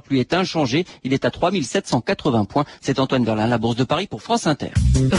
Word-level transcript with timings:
2030 0.00 0.10
lui 0.10 0.20
est 0.20 0.34
inchangé. 0.34 0.84
Il 1.04 1.12
est 1.12 1.24
à 1.24 1.30
3780 1.30 2.44
points. 2.44 2.64
C'est 2.80 2.98
Antoine 2.98 3.24
Verlin, 3.24 3.46
la 3.46 3.58
Bourse 3.58 3.76
de 3.76 3.84
Paris 3.84 4.06
pour 4.06 4.22
France 4.22 4.46
Inter. 4.46 4.70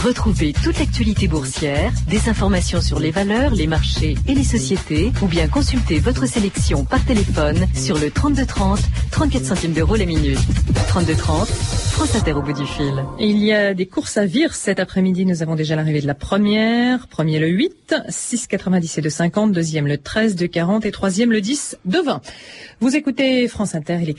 Retrouvez 0.03 0.53
toute 0.53 0.79
l'actualité 0.79 1.27
boursière, 1.27 1.91
des 2.07 2.29
informations 2.29 2.81
sur 2.81 2.99
les 2.99 3.11
valeurs, 3.11 3.53
les 3.53 3.67
marchés 3.67 4.15
et 4.27 4.33
les 4.33 4.43
sociétés, 4.43 5.11
ou 5.21 5.27
bien 5.27 5.47
consultez 5.47 5.99
votre 5.99 6.25
sélection 6.25 6.85
par 6.85 7.03
téléphone 7.05 7.67
sur 7.73 7.97
le 7.97 8.11
3230, 8.11 8.79
34 9.11 9.45
centimes 9.45 9.73
d'euros 9.73 9.95
la 9.95 10.05
minute. 10.05 10.39
3230, 10.87 11.47
France 11.47 12.15
Inter 12.15 12.33
au 12.33 12.41
bout 12.41 12.53
du 12.53 12.65
fil. 12.65 13.03
Il 13.19 13.39
y 13.39 13.53
a 13.53 13.73
des 13.73 13.85
courses 13.85 14.17
à 14.17 14.25
vire 14.25 14.55
cet 14.55 14.79
après-midi. 14.79 15.25
Nous 15.25 15.43
avons 15.43 15.55
déjà 15.55 15.75
l'arrivée 15.75 16.01
de 16.01 16.07
la 16.07 16.15
première. 16.15 17.07
Premier 17.07 17.39
le 17.39 17.47
8, 17.47 17.95
6,90 18.09 18.99
et 18.99 19.01
de 19.01 19.09
50. 19.09 19.51
Deuxième 19.51 19.87
le 19.87 19.97
13 19.97 20.35
de 20.35 20.47
40 20.47 20.85
et 20.85 20.91
troisième 20.91 21.31
le 21.31 21.41
10 21.41 21.77
de 21.85 21.99
20. 21.99 22.21
Vous 22.79 22.95
écoutez 22.95 23.47
France 23.47 23.75
Inter, 23.75 23.99
il 24.01 24.09
est 24.09 24.13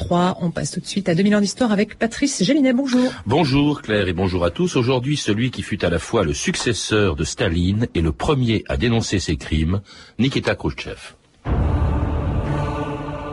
14h03. 0.00 0.36
On 0.40 0.50
passe 0.50 0.72
tout 0.72 0.80
de 0.80 0.86
suite 0.86 1.08
à 1.08 1.14
2000 1.14 1.36
ans 1.36 1.40
d'histoire 1.40 1.72
avec 1.72 1.98
Patrice 1.98 2.42
Gélinet. 2.42 2.72
Bonjour. 2.72 3.10
Bonjour 3.26 3.82
Claire 3.82 4.08
et 4.08 4.12
bonjour 4.12 4.44
à 4.44 4.50
tous. 4.50 4.76
Aujourd'hui, 4.76 5.16
celui 5.16 5.50
qui 5.50 5.62
fut 5.62 5.84
à 5.84 5.90
la 5.90 5.98
fois 5.98 6.24
le 6.24 6.32
successeur 6.34 7.16
de 7.16 7.24
Staline 7.24 7.86
et 7.94 8.00
le 8.00 8.12
premier 8.12 8.64
à 8.68 8.76
dénoncer 8.76 9.18
ses 9.18 9.36
crimes, 9.36 9.80
Nikita 10.18 10.54
Khrouchtchev. 10.54 11.14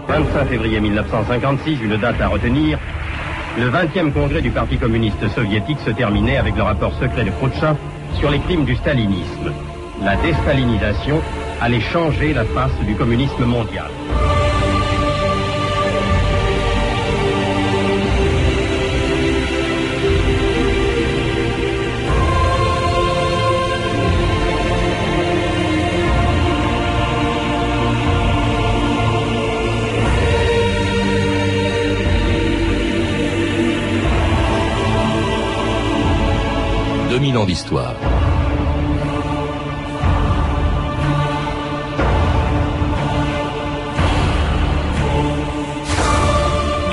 25 0.08 0.48
février 0.48 0.80
1956, 0.80 1.80
une 1.84 1.98
date 1.98 2.22
à 2.22 2.28
retenir. 2.28 2.80
Le 3.58 3.70
20e 3.70 4.14
congrès 4.14 4.42
du 4.42 4.52
Parti 4.52 4.78
communiste 4.78 5.28
soviétique 5.36 5.80
se 5.86 5.92
terminait 5.92 6.38
avec 6.38 6.56
le 6.56 6.64
rapport 6.64 6.94
secret 7.00 7.26
de 7.26 7.32
Khrouchtchev 7.32 7.76
sur 8.20 8.30
les 8.30 8.40
crimes 8.40 8.66
du 8.66 8.76
stalinisme. 8.76 9.52
La 10.02 10.16
déstalinisation 10.18 11.22
allait 11.60 11.82
changer 11.82 12.34
la 12.34 12.46
face 12.46 12.80
du 12.86 12.96
communisme 12.96 13.46
mondial. 13.46 13.90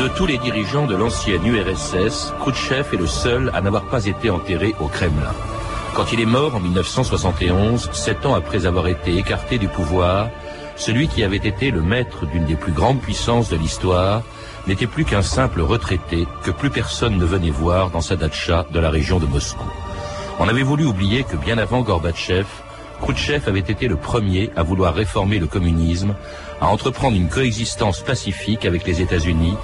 De 0.00 0.08
tous 0.16 0.24
les 0.24 0.38
dirigeants 0.38 0.86
de 0.86 0.96
l'ancienne 0.96 1.44
URSS, 1.44 2.32
Khrouchtchev 2.40 2.94
est 2.94 2.96
le 2.96 3.06
seul 3.06 3.50
à 3.52 3.60
n'avoir 3.60 3.84
pas 3.84 4.06
été 4.06 4.30
enterré 4.30 4.74
au 4.80 4.86
Kremlin. 4.86 5.34
Quand 5.94 6.10
il 6.10 6.20
est 6.20 6.26
mort 6.26 6.56
en 6.56 6.60
1971, 6.60 7.90
sept 7.92 8.24
ans 8.24 8.34
après 8.34 8.64
avoir 8.64 8.86
été 8.86 9.18
écarté 9.18 9.58
du 9.58 9.68
pouvoir, 9.68 10.30
celui 10.76 11.08
qui 11.08 11.22
avait 11.22 11.36
été 11.36 11.70
le 11.70 11.82
maître 11.82 12.24
d'une 12.24 12.46
des 12.46 12.56
plus 12.56 12.72
grandes 12.72 13.00
puissances 13.00 13.50
de 13.50 13.56
l'histoire 13.56 14.22
n'était 14.66 14.86
plus 14.86 15.04
qu'un 15.04 15.20
simple 15.20 15.60
retraité 15.60 16.26
que 16.42 16.50
plus 16.50 16.70
personne 16.70 17.18
ne 17.18 17.26
venait 17.26 17.50
voir 17.50 17.90
dans 17.90 18.00
sa 18.00 18.16
datcha 18.16 18.64
de 18.72 18.80
la 18.80 18.88
région 18.88 19.18
de 19.18 19.26
Moscou. 19.26 19.68
On 20.40 20.48
avait 20.48 20.62
voulu 20.62 20.84
oublier 20.84 21.24
que 21.24 21.36
bien 21.36 21.58
avant 21.58 21.82
Gorbatchev, 21.82 22.46
Khrouchtchev 23.00 23.48
avait 23.48 23.60
été 23.60 23.86
le 23.86 23.96
premier 23.96 24.50
à 24.56 24.62
vouloir 24.62 24.94
réformer 24.94 25.38
le 25.38 25.46
communisme, 25.46 26.14
à 26.60 26.68
entreprendre 26.68 27.16
une 27.16 27.28
coexistence 27.28 28.00
pacifique 28.00 28.64
avec 28.64 28.86
les 28.86 29.00
États-Unis, 29.00 29.56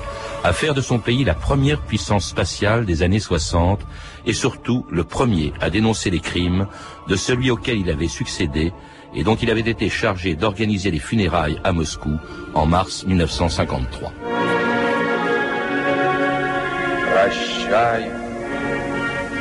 à 0.44 0.52
faire 0.52 0.74
de 0.74 0.80
son 0.80 0.98
pays 0.98 1.24
la 1.24 1.34
première 1.34 1.80
puissance 1.80 2.26
spatiale 2.26 2.86
des 2.86 3.02
années 3.02 3.20
60 3.20 3.80
et 4.26 4.32
surtout 4.32 4.86
le 4.90 5.04
premier 5.04 5.52
à 5.60 5.70
dénoncer 5.70 6.10
les 6.10 6.20
crimes 6.20 6.66
de 7.08 7.16
celui 7.16 7.50
auquel 7.50 7.78
il 7.78 7.90
avait 7.90 8.08
succédé 8.08 8.72
et 9.14 9.24
dont 9.24 9.36
il 9.36 9.50
avait 9.50 9.60
été 9.60 9.88
chargé 9.88 10.34
d'organiser 10.34 10.90
les 10.90 10.98
funérailles 10.98 11.60
à 11.64 11.72
Moscou 11.72 12.16
en 12.54 12.66
mars 12.66 13.04
1953 13.06 14.12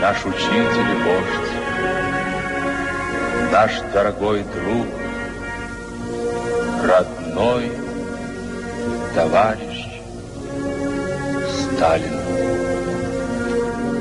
наш 0.00 0.24
учитель 0.24 0.90
и 0.90 1.02
вождь, 1.04 1.52
наш 3.52 3.72
дорогой 3.92 4.44
друг, 4.54 4.86
родной 6.82 7.70
товарищ 9.14 9.94
Сталин. 11.76 12.24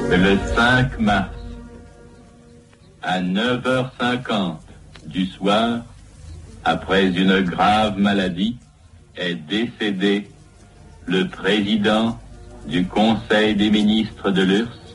Le 0.10 0.38
5 0.56 1.00
mars, 1.00 1.30
à 3.02 3.20
9h50 3.20 4.58
du 5.08 5.26
soir, 5.26 5.84
après 6.64 7.08
une 7.08 7.42
grave 7.42 7.98
maladie, 7.98 8.58
est 9.16 9.36
décédé 9.36 10.30
le 11.06 11.28
président 11.28 12.20
du 12.68 12.86
Conseil 12.86 13.56
des 13.56 13.70
ministres 13.70 14.32
de 14.32 14.44
l'URSS, 14.44 14.87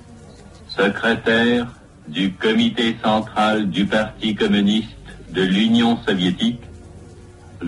secrétaire 0.75 1.67
du 2.07 2.33
comité 2.33 2.97
central 3.03 3.69
du 3.69 3.85
Parti 3.85 4.35
communiste 4.35 4.89
de 5.29 5.41
l'Union 5.41 5.97
soviétique, 6.05 6.59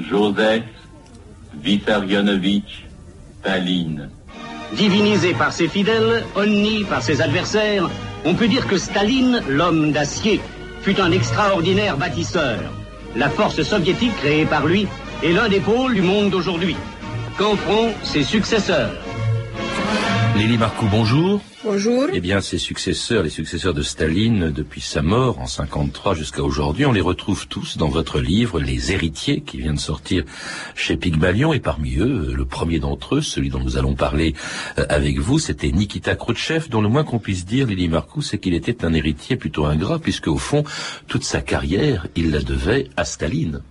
Joseph 0.10 0.64
Vissarionovitch 1.62 2.86
Staline. 3.40 4.10
Divinisé 4.74 5.34
par 5.34 5.54
ses 5.54 5.68
fidèles, 5.68 6.24
honni 6.36 6.84
par 6.84 7.02
ses 7.02 7.22
adversaires, 7.22 7.90
on 8.26 8.34
peut 8.34 8.48
dire 8.48 8.68
que 8.68 8.78
Staline, 8.78 9.42
l'homme 9.48 9.92
d'acier, 9.92 10.42
fut 10.82 11.00
un 11.00 11.12
extraordinaire 11.12 11.98
bâtisseur. 11.98 12.60
La 13.16 13.30
force 13.30 13.62
soviétique 13.64 14.16
créée 14.18 14.46
par 14.46 14.66
lui 14.66 14.88
est 15.24 15.32
l'un 15.32 15.48
des 15.48 15.60
pôles 15.60 15.94
du 15.94 16.02
monde 16.02 16.30
d'aujourd'hui. 16.30 16.76
Qu'en 17.38 17.56
feront 17.56 17.94
ses 18.04 18.24
successeurs? 18.24 19.05
Lily 20.36 20.58
Marcou, 20.58 20.86
bonjour. 20.92 21.42
Bonjour. 21.64 22.08
Eh 22.12 22.20
bien, 22.20 22.42
ses 22.42 22.58
successeurs, 22.58 23.24
les 23.24 23.30
successeurs 23.30 23.74
de 23.74 23.82
Staline, 23.82 24.52
depuis 24.52 24.82
sa 24.82 25.02
mort 25.02 25.40
en 25.40 25.48
53 25.48 26.14
jusqu'à 26.14 26.44
aujourd'hui, 26.44 26.86
on 26.86 26.92
les 26.92 27.00
retrouve 27.00 27.48
tous 27.48 27.78
dans 27.78 27.88
votre 27.88 28.20
livre, 28.20 28.60
Les 28.60 28.92
Héritiers, 28.92 29.40
qui 29.40 29.58
vient 29.58 29.74
de 29.74 29.80
sortir 29.80 30.26
chez 30.76 30.98
Pygmalion, 30.98 31.54
et 31.54 31.62
parmi 31.62 31.96
eux, 31.96 32.34
le 32.36 32.46
premier 32.46 32.80
d'entre 32.80 33.16
eux, 33.16 33.22
celui 33.22 33.50
dont 33.50 33.62
nous 33.62 33.78
allons 33.78 33.96
parler 33.96 34.36
euh, 34.78 34.86
avec 34.90 35.20
vous, 35.20 35.40
c'était 35.40 35.72
Nikita 35.72 36.16
Khrouchtchev, 36.16 36.68
dont 36.70 36.82
le 36.82 36.90
moins 36.90 37.06
qu'on 37.06 37.20
puisse 37.20 37.46
dire, 37.46 37.68
Lily 37.68 37.88
Marcou, 37.88 38.22
c'est 38.22 38.38
qu'il 38.38 38.56
était 38.56 38.84
un 38.84 38.94
héritier 38.94 39.38
plutôt 39.38 39.66
ingrat, 39.66 40.00
puisque 40.00 40.28
au 40.28 40.38
fond, 40.38 40.66
toute 41.08 41.24
sa 41.24 41.42
carrière, 41.42 42.08
il 42.18 42.32
la 42.32 42.42
devait 42.42 42.90
à 42.98 43.06
Staline. 43.06 43.62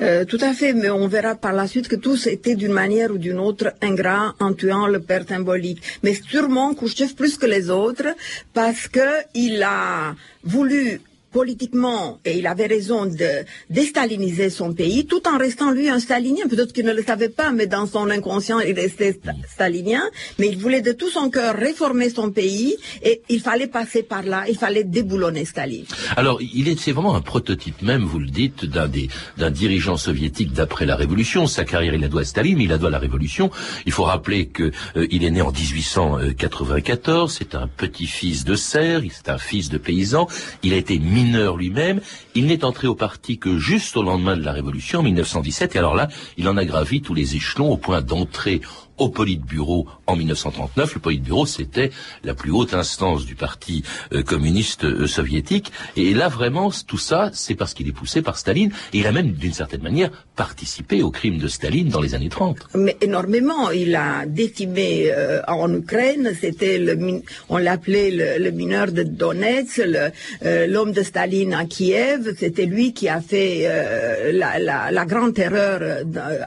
Euh, 0.00 0.24
tout 0.24 0.38
à 0.40 0.52
fait, 0.52 0.72
mais 0.72 0.90
on 0.90 1.06
verra 1.08 1.34
par 1.34 1.52
la 1.52 1.66
suite 1.66 1.88
que 1.88 1.96
tous 1.96 2.26
étaient 2.26 2.54
d'une 2.54 2.72
manière 2.72 3.10
ou 3.12 3.18
d'une 3.18 3.38
autre 3.38 3.72
ingrats 3.80 4.34
en 4.40 4.52
tuant 4.52 4.86
le 4.86 5.00
père 5.00 5.24
symbolique. 5.28 5.82
Mais 6.02 6.14
sûrement 6.14 6.74
Khrouchtchev 6.74 7.14
plus 7.14 7.36
que 7.36 7.46
les 7.46 7.70
autres 7.70 8.08
parce 8.52 8.88
qu'il 8.88 9.62
a 9.62 10.14
voulu 10.44 11.00
politiquement, 11.32 12.20
et 12.24 12.38
il 12.38 12.46
avait 12.46 12.66
raison 12.66 13.06
de 13.06 13.44
déstaliniser 13.70 14.50
son 14.50 14.72
pays, 14.74 15.06
tout 15.06 15.26
en 15.28 15.38
restant 15.38 15.70
lui 15.70 15.88
un 15.88 15.98
stalinien. 15.98 16.46
Peut-être 16.48 16.72
qu'il 16.72 16.84
ne 16.84 16.92
le 16.92 17.02
savait 17.02 17.28
pas, 17.28 17.50
mais 17.50 17.66
dans 17.66 17.86
son 17.86 18.10
inconscient, 18.10 18.60
il 18.60 18.74
restait 18.74 19.18
stalinien. 19.52 20.02
Mais 20.38 20.48
il 20.48 20.58
voulait 20.58 20.82
de 20.82 20.92
tout 20.92 21.08
son 21.08 21.30
cœur 21.30 21.54
réformer 21.54 22.10
son 22.10 22.30
pays, 22.30 22.76
et 23.02 23.22
il 23.28 23.40
fallait 23.40 23.66
passer 23.66 24.02
par 24.02 24.22
là, 24.22 24.44
il 24.48 24.56
fallait 24.56 24.84
déboulonner 24.84 25.44
Staline. 25.44 25.84
Alors, 26.16 26.40
il 26.40 26.68
est, 26.68 26.78
c'est 26.78 26.92
vraiment 26.92 27.14
un 27.14 27.20
prototype 27.20 27.82
même, 27.82 28.04
vous 28.04 28.18
le 28.18 28.28
dites, 28.28 28.64
d'un 28.64 28.88
des, 28.88 29.08
d'un 29.38 29.50
dirigeant 29.50 29.96
soviétique 29.96 30.52
d'après 30.52 30.86
la 30.86 30.96
Révolution. 30.96 31.46
Sa 31.46 31.64
carrière, 31.64 31.94
il 31.94 32.00
la 32.00 32.08
doit 32.08 32.22
à 32.22 32.24
Staline, 32.24 32.60
il 32.60 32.68
la 32.68 32.78
doit 32.78 32.88
à 32.88 32.92
la 32.92 32.98
Révolution. 32.98 33.50
Il 33.86 33.92
faut 33.92 34.04
rappeler 34.04 34.46
que 34.46 34.70
euh, 34.96 35.06
est 35.10 35.30
né 35.30 35.40
en 35.40 35.52
1894. 35.52 37.34
C'est 37.38 37.54
un 37.54 37.68
petit-fils 37.68 38.44
de 38.44 38.54
serre, 38.54 39.02
c'est 39.10 39.28
un 39.28 39.38
fils 39.38 39.68
de 39.68 39.78
paysan. 39.78 40.26
Il 40.62 40.72
a 40.72 40.76
été 40.76 40.98
mineur 41.22 41.56
lui-même. 41.56 42.00
Il 42.34 42.46
n'est 42.46 42.64
entré 42.64 42.86
au 42.86 42.94
parti 42.94 43.38
que 43.38 43.58
juste 43.58 43.96
au 43.96 44.02
lendemain 44.02 44.36
de 44.36 44.44
la 44.44 44.52
Révolution, 44.52 45.00
en 45.00 45.02
1917. 45.02 45.74
Et 45.74 45.78
alors 45.78 45.94
là, 45.94 46.08
il 46.36 46.48
en 46.48 46.56
a 46.56 46.64
gravi 46.64 47.00
tous 47.00 47.14
les 47.14 47.36
échelons 47.36 47.70
au 47.70 47.76
point 47.76 48.02
d'entrer 48.02 48.60
au 49.02 49.08
Politburo 49.08 49.86
en 50.06 50.14
1939. 50.16 50.94
Le 50.94 51.00
Politburo, 51.00 51.44
c'était 51.44 51.90
la 52.22 52.34
plus 52.34 52.52
haute 52.52 52.72
instance 52.72 53.26
du 53.26 53.34
Parti 53.34 53.82
euh, 54.12 54.22
communiste 54.22 54.84
euh, 54.84 55.06
soviétique. 55.06 55.72
Et 55.96 56.14
là, 56.14 56.28
vraiment, 56.28 56.70
tout 56.86 56.98
ça, 56.98 57.30
c'est 57.32 57.56
parce 57.56 57.74
qu'il 57.74 57.88
est 57.88 57.92
poussé 57.92 58.22
par 58.22 58.38
Staline. 58.38 58.70
Et 58.92 58.98
il 58.98 59.06
a 59.06 59.12
même, 59.12 59.32
d'une 59.32 59.52
certaine 59.52 59.82
manière, 59.82 60.10
participé 60.36 61.02
au 61.02 61.10
crime 61.10 61.38
de 61.38 61.48
Staline 61.48 61.88
dans 61.88 62.00
les 62.00 62.14
années 62.14 62.28
30. 62.28 62.68
Mais 62.76 62.96
énormément. 63.00 63.70
Il 63.70 63.96
a 63.96 64.24
décimé 64.26 65.10
euh, 65.10 65.40
en 65.48 65.72
Ukraine. 65.74 66.32
C'était 66.40 66.80
on 67.48 67.58
l'appelait 67.58 68.38
le, 68.38 68.50
mineur 68.50 68.92
de 68.92 69.02
Donetsk, 69.02 69.82
l'homme 70.42 70.92
de 70.92 71.02
Staline 71.02 71.54
à 71.54 71.64
Kiev. 71.64 72.34
C'était 72.38 72.66
lui 72.66 72.92
qui 72.92 73.08
a 73.08 73.20
fait 73.20 73.68
la, 74.32 75.04
grande 75.06 75.34
terreur 75.34 76.04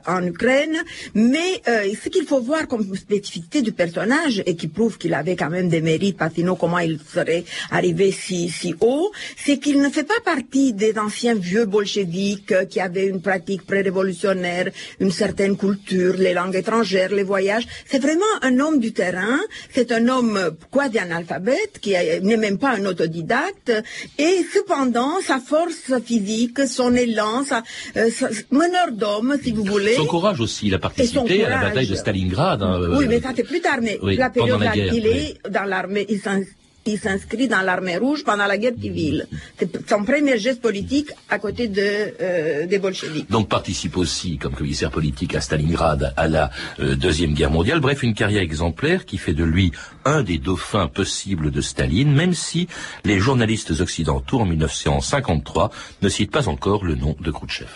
en 0.08 0.26
Ukraine. 0.26 0.78
Mais 1.14 1.62
ce 1.66 2.10
qu'il 2.10 2.26
faut 2.26 2.45
voir 2.46 2.68
comme 2.68 2.86
spécificité 2.96 3.62
du 3.62 3.72
personnage 3.72 4.36
et 4.46 4.56
qui 4.56 4.68
prouve 4.78 4.98
qu'il 4.98 5.14
avait 5.22 5.36
quand 5.42 5.50
même 5.58 5.70
des 5.76 5.82
mérites, 5.82 6.18
parce 6.18 6.32
que 6.34 6.38
sinon 6.42 6.56
comment 6.56 6.80
il 6.90 7.00
serait 7.16 7.44
arrivé 7.72 8.12
si, 8.12 8.50
si 8.50 8.70
haut, 8.82 9.12
c'est 9.44 9.58
qu'il 9.64 9.78
ne 9.86 9.90
fait 9.90 10.04
pas 10.14 10.22
partie 10.34 10.74
des 10.84 10.94
anciens 11.08 11.36
vieux 11.50 11.66
bolcheviques 11.66 12.52
euh, 12.52 12.66
qui 12.72 12.80
avaient 12.80 13.08
une 13.14 13.22
pratique 13.22 13.64
pré-révolutionnaire, 13.66 14.68
une 15.00 15.12
certaine 15.12 15.56
culture, 15.58 16.14
les 16.18 16.34
langues 16.34 16.56
étrangères, 16.56 17.12
les 17.12 17.24
voyages. 17.24 17.66
C'est 17.90 18.02
vraiment 18.08 18.34
un 18.42 18.60
homme 18.60 18.80
du 18.80 18.92
terrain, 18.94 19.40
c'est 19.74 19.92
un 19.92 20.08
homme 20.08 20.38
euh, 20.38 20.52
quasi 20.72 20.98
analphabète, 21.00 21.80
qui 21.82 21.94
est- 21.94 22.20
n'est 22.22 22.38
même 22.38 22.58
pas 22.58 22.72
un 22.80 22.86
autodidacte, 22.86 23.72
et 24.18 24.36
cependant, 24.54 25.14
sa 25.26 25.40
force 25.40 25.92
physique, 26.06 26.60
son 26.68 26.94
élan, 26.96 27.44
sa, 27.44 27.64
euh, 27.98 28.10
sa- 28.12 28.30
meneur 28.52 28.92
d'homme, 28.92 29.38
si 29.44 29.52
vous 29.52 29.64
voulez. 29.64 29.96
Son 29.96 30.06
courage 30.06 30.40
aussi, 30.40 30.68
il 30.68 30.74
a 30.74 30.80
participé 30.80 31.20
à 31.46 31.50
la 31.50 31.58
bataille 31.70 31.88
de 31.88 31.96
Stalingrad. 31.96 32.25
Hein, 32.38 32.82
euh, 32.82 32.98
Oui, 32.98 33.06
mais 33.08 33.22
ça 33.22 33.30
c'est 33.36 33.44
plus 33.44 33.62
tard, 33.62 33.78
mais 33.82 33.98
oui, 34.02 34.16
la 34.18 34.30
période 34.30 34.54
pendant 34.60 34.64
la 34.66 34.72
là, 34.72 34.76
guerre, 34.76 34.94
il 34.94 35.08
est 35.08 35.38
dans 35.50 35.64
l'armée, 35.64 36.06
il 36.10 36.20
s'ins- 36.20 36.42
il 36.88 37.00
s'inscrit 37.00 37.48
dans 37.48 37.62
l'armée 37.62 37.98
rouge 37.98 38.24
pendant 38.24 38.46
la 38.46 38.60
guerre 38.60 38.74
civile. 38.80 39.26
C'est 39.58 39.90
son 39.90 40.04
premier 40.04 40.38
geste 40.38 40.62
politique 40.62 41.10
à 41.32 41.40
côté 41.40 41.68
de, 41.68 41.82
euh, 42.22 42.68
des 42.68 42.78
bolcheviks. 42.78 43.28
donc 43.28 43.50
participe 43.50 43.98
aussi 43.98 44.38
comme 44.38 44.54
commissaire 44.54 44.92
politique 44.92 45.34
à 45.34 45.42
Stalingrad 45.42 46.14
à 46.16 46.28
la 46.28 46.52
euh, 46.80 46.96
Deuxième 46.96 47.34
Guerre 47.34 47.50
mondiale. 47.50 47.80
Bref, 47.80 48.04
une 48.04 48.14
carrière 48.14 48.44
exemplaire 48.44 49.06
qui 49.06 49.18
fait 49.18 49.34
de 49.34 49.44
lui 49.44 49.72
un 50.06 50.22
des 50.22 50.38
dauphins 50.38 50.88
possibles 50.88 51.50
de 51.50 51.60
Staline, 51.60 52.14
même 52.14 52.36
si 52.36 52.68
les 53.04 53.18
journalistes 53.20 53.72
occidentaux 53.80 54.40
en 54.42 54.46
1953 54.46 55.72
ne 56.04 56.10
citent 56.10 56.30
pas 56.30 56.48
encore 56.48 56.86
le 56.86 56.94
nom 56.94 57.16
de 57.20 57.32
Khrouchtchev. 57.32 57.70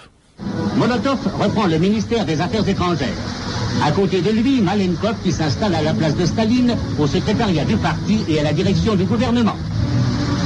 Molotov 0.78 1.20
reprend 1.42 1.66
le 1.66 1.80
ministère 1.80 2.26
des 2.26 2.40
Affaires 2.40 2.68
étrangères. 2.70 3.18
À 3.86 3.92
côté 3.92 4.22
de 4.22 4.32
lui, 4.32 4.62
Malenkov 4.62 5.16
qui 5.24 5.32
s'installe 5.32 5.76
à 5.76 5.82
la 5.82 5.94
place 5.94 6.16
de 6.16 6.26
Staline 6.26 6.76
au 6.98 7.08
secrétariat 7.08 7.66
du 7.66 7.78
parti 7.78 8.20
et 8.28 8.40
à 8.40 8.44
la 8.44 8.54
direction 8.54 8.96
du 8.96 9.06
gouvernement. 9.06 9.56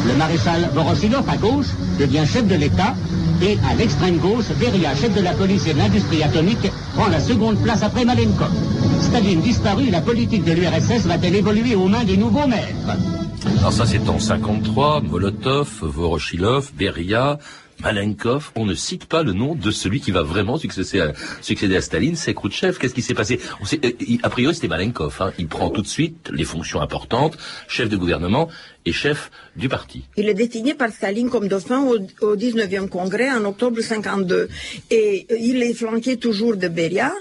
Le 0.08 0.16
maréchal 0.16 0.70
Voroshilov 0.74 1.28
à 1.30 1.38
gauche 1.38 1.68
devient 2.00 2.26
chef 2.26 2.48
de 2.48 2.56
l'État 2.56 2.94
et 3.42 3.58
à 3.70 3.76
l'extrême 3.76 4.18
gauche, 4.18 4.46
Beria, 4.60 4.96
chef 4.96 5.14
de 5.16 5.22
la 5.22 5.34
police 5.34 5.66
et 5.68 5.74
de 5.74 5.80
l'industrie 5.80 6.24
atomique, 6.24 6.72
prend 6.94 7.08
la 7.08 7.20
seconde 7.20 7.58
place 7.58 7.84
après 7.84 8.06
Malenkov. 8.06 8.52
Staline 9.02 9.42
disparu, 9.42 9.90
la 9.90 10.02
politique 10.02 10.44
de 10.44 10.52
l'URSS 10.54 11.06
va-t-elle 11.06 11.36
évoluer 11.36 11.76
aux 11.76 11.88
mains 11.88 12.04
des 12.04 12.18
nouveaux 12.18 12.48
maîtres 12.48 12.98
Alors 13.60 13.74
ça 13.74 13.86
c'est 13.86 14.08
en 14.08 14.20
53, 14.20 15.02
Molotov, 15.02 15.70
Voroshilov, 15.82 16.72
Beria, 16.78 17.40
Malenkov, 17.84 18.52
on 18.56 18.66
ne 18.66 18.74
cite 18.74 19.06
pas 19.06 19.24
le 19.24 19.34
nom 19.34 19.56
de 19.56 19.70
celui 19.72 20.00
qui 20.00 20.12
va 20.12 20.24
vraiment 20.24 20.58
succéder 20.58 21.76
à, 21.76 21.82
Staline, 21.82 22.16
c'est 22.16 22.34
Khrouchtchev. 22.34 22.78
Qu'est-ce 22.80 22.94
qui 22.94 23.02
s'est 23.02 23.14
passé 23.14 23.40
euh, 23.74 23.92
A 24.24 24.30
priori 24.30 24.56
c'était 24.56 24.70
Malenkov, 24.70 25.18
hein. 25.20 25.34
il 25.38 25.48
prend 25.48 25.70
tout 25.70 25.82
de 25.82 25.88
suite 25.88 26.30
les 26.32 26.46
fonctions 26.46 26.82
importantes, 26.82 27.38
chef 27.68 27.90
de 27.90 27.98
gouvernement 27.98 28.50
et 28.86 28.94
chef 28.94 29.32
du 29.56 29.70
parti. 29.70 30.06
Il 30.18 30.30
est 30.30 30.34
désigné 30.34 30.74
par 30.74 30.92
Staline 30.92 31.30
comme 31.30 31.48
dauphin 31.48 31.82
au, 31.84 31.98
au 32.22 32.36
19e 32.36 32.88
congrès 32.88 33.30
en 33.30 33.44
octobre 33.46 33.82
52. 33.82 34.48
Et 34.90 35.28
euh, 35.30 35.36
il 35.40 35.62
est 35.62 35.74
flanqué 35.74 36.18
toujours 36.18 36.56
de 36.56 36.68
Beria. 36.70 37.14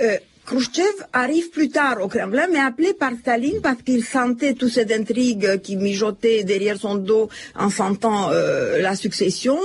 Euh, 0.00 0.16
Khrouchtchev 0.48 1.04
arrive 1.12 1.50
plus 1.50 1.68
tard 1.68 1.98
au 2.02 2.08
Kremlin, 2.08 2.46
mais 2.50 2.58
appelé 2.58 2.94
par 2.94 3.12
Staline 3.20 3.60
parce 3.62 3.82
qu'il 3.82 4.02
sentait 4.02 4.54
toutes 4.54 4.70
ces 4.70 4.94
intrigues 4.94 5.60
qui 5.60 5.76
mijotaient 5.76 6.42
derrière 6.42 6.78
son 6.78 6.94
dos 6.94 7.28
en 7.54 7.68
sentant 7.68 8.30
euh, 8.30 8.80
la 8.80 8.96
succession. 8.96 9.58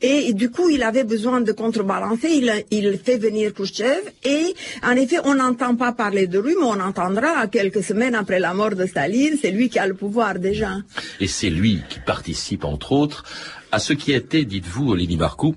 Et, 0.00 0.32
du 0.34 0.48
coup, 0.48 0.68
il 0.68 0.84
avait 0.84 1.02
besoin 1.02 1.40
de 1.40 1.50
contrebalancer. 1.50 2.28
Il, 2.70 3.00
fait 3.04 3.16
venir 3.16 3.52
Khrouchtchev. 3.52 4.00
Et 4.24 4.54
en 4.84 4.92
effet, 4.92 5.16
on 5.24 5.34
n'entend 5.34 5.74
pas 5.74 5.90
parler 5.90 6.28
de 6.28 6.38
lui, 6.38 6.54
mais 6.56 6.66
on 6.66 6.80
entendra 6.80 7.48
quelques 7.48 7.82
semaines 7.82 8.14
après 8.14 8.38
la 8.38 8.54
mort 8.54 8.76
de 8.76 8.86
Staline. 8.86 9.36
C'est 9.42 9.50
lui 9.50 9.68
qui 9.68 9.80
a 9.80 9.88
le 9.88 9.94
pouvoir 9.94 10.38
déjà. 10.38 10.76
Et 11.18 11.26
c'est 11.26 11.50
lui 11.50 11.82
qui 11.88 11.98
participe, 11.98 12.64
entre 12.64 12.92
autres, 12.92 13.24
à 13.72 13.80
ce 13.80 13.92
qui 13.92 14.12
été, 14.12 14.44
dites-vous, 14.44 14.94
Lily 14.94 15.16
Marcoux, 15.16 15.56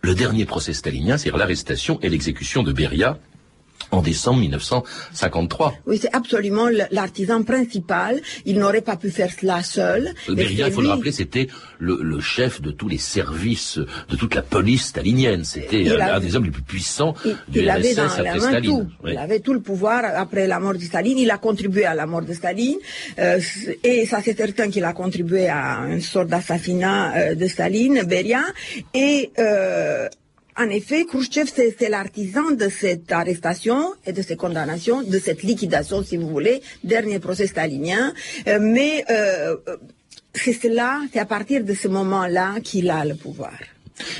le 0.00 0.14
dernier 0.14 0.46
procès 0.46 0.72
stalinien, 0.72 1.18
c'est-à-dire 1.18 1.36
l'arrestation 1.36 1.98
et 2.00 2.08
l'exécution 2.08 2.62
de 2.62 2.72
Beria 2.72 3.18
en 3.90 4.02
décembre 4.02 4.40
1953. 4.40 5.74
Oui, 5.86 5.98
c'est 6.00 6.14
absolument 6.14 6.68
le- 6.68 6.82
l'artisan 6.90 7.42
principal. 7.42 8.20
Il 8.44 8.58
n'aurait 8.58 8.80
pas 8.82 8.96
pu 8.96 9.10
faire 9.10 9.30
cela 9.38 9.62
seul. 9.62 10.12
Beria, 10.28 10.64
c'est 10.66 10.70
il 10.70 10.72
faut 10.72 10.80
le 10.80 10.86
lui- 10.88 10.92
rappeler, 10.92 11.12
c'était 11.12 11.48
le, 11.78 11.98
le 12.02 12.20
chef 12.20 12.60
de 12.60 12.70
tous 12.70 12.88
les 12.88 12.98
services, 12.98 13.78
de 14.08 14.16
toute 14.16 14.34
la 14.34 14.42
police 14.42 14.86
stalinienne. 14.86 15.44
C'était 15.44 15.88
euh, 15.88 16.00
un 16.16 16.20
des 16.20 16.36
hommes 16.36 16.44
les 16.44 16.50
plus 16.50 16.62
puissants 16.62 17.14
Il, 17.24 17.36
du 17.48 17.60
il 17.60 17.70
avait 17.70 17.90
RSS 17.92 17.96
dans 17.96 18.02
après 18.04 18.22
la 18.24 18.34
main 18.34 18.40
Staline. 18.40 18.70
tout. 18.70 18.86
Oui. 19.04 19.10
Il 19.12 19.18
avait 19.18 19.40
tout 19.40 19.52
le 19.54 19.60
pouvoir 19.60 20.02
après 20.16 20.46
la 20.46 20.60
mort 20.60 20.74
de 20.74 20.80
Staline. 20.80 21.18
Il 21.18 21.30
a 21.30 21.38
contribué 21.38 21.84
à 21.84 21.94
la 21.94 22.06
mort 22.06 22.22
de 22.22 22.32
Staline. 22.32 22.76
Euh, 23.18 23.40
et 23.84 24.06
ça, 24.06 24.20
c'est 24.24 24.36
certain 24.36 24.68
qu'il 24.70 24.84
a 24.84 24.92
contribué 24.92 25.48
à 25.48 25.80
une 25.88 26.00
sorte 26.00 26.28
d'assassinat 26.28 27.16
euh, 27.16 27.34
de 27.34 27.46
Staline, 27.46 28.02
Beria. 28.04 28.42
Et 28.94 29.30
euh, 29.38 30.08
en 30.58 30.68
effet, 30.70 31.04
Khrouchtchev, 31.06 31.48
c'est 31.54 31.88
l'artisan 31.88 32.50
de 32.50 32.68
cette 32.68 33.10
arrestation 33.12 33.94
et 34.06 34.12
de 34.12 34.22
ces 34.22 34.36
condamnations, 34.36 35.02
de 35.02 35.18
cette 35.18 35.42
liquidation, 35.42 36.02
si 36.02 36.16
vous 36.16 36.28
voulez, 36.28 36.62
dernier 36.84 37.18
procès 37.20 37.46
stalinien. 37.46 38.12
Euh, 38.48 38.58
mais 38.60 39.04
euh, 39.10 39.56
euh, 39.68 39.76
c'est 40.34 40.52
cela, 40.52 41.00
c'est 41.12 41.20
à 41.20 41.26
partir 41.26 41.64
de 41.64 41.74
ce 41.74 41.88
moment-là 41.88 42.60
qu'il 42.62 42.90
a 42.90 43.04
le 43.04 43.14
pouvoir. 43.14 43.52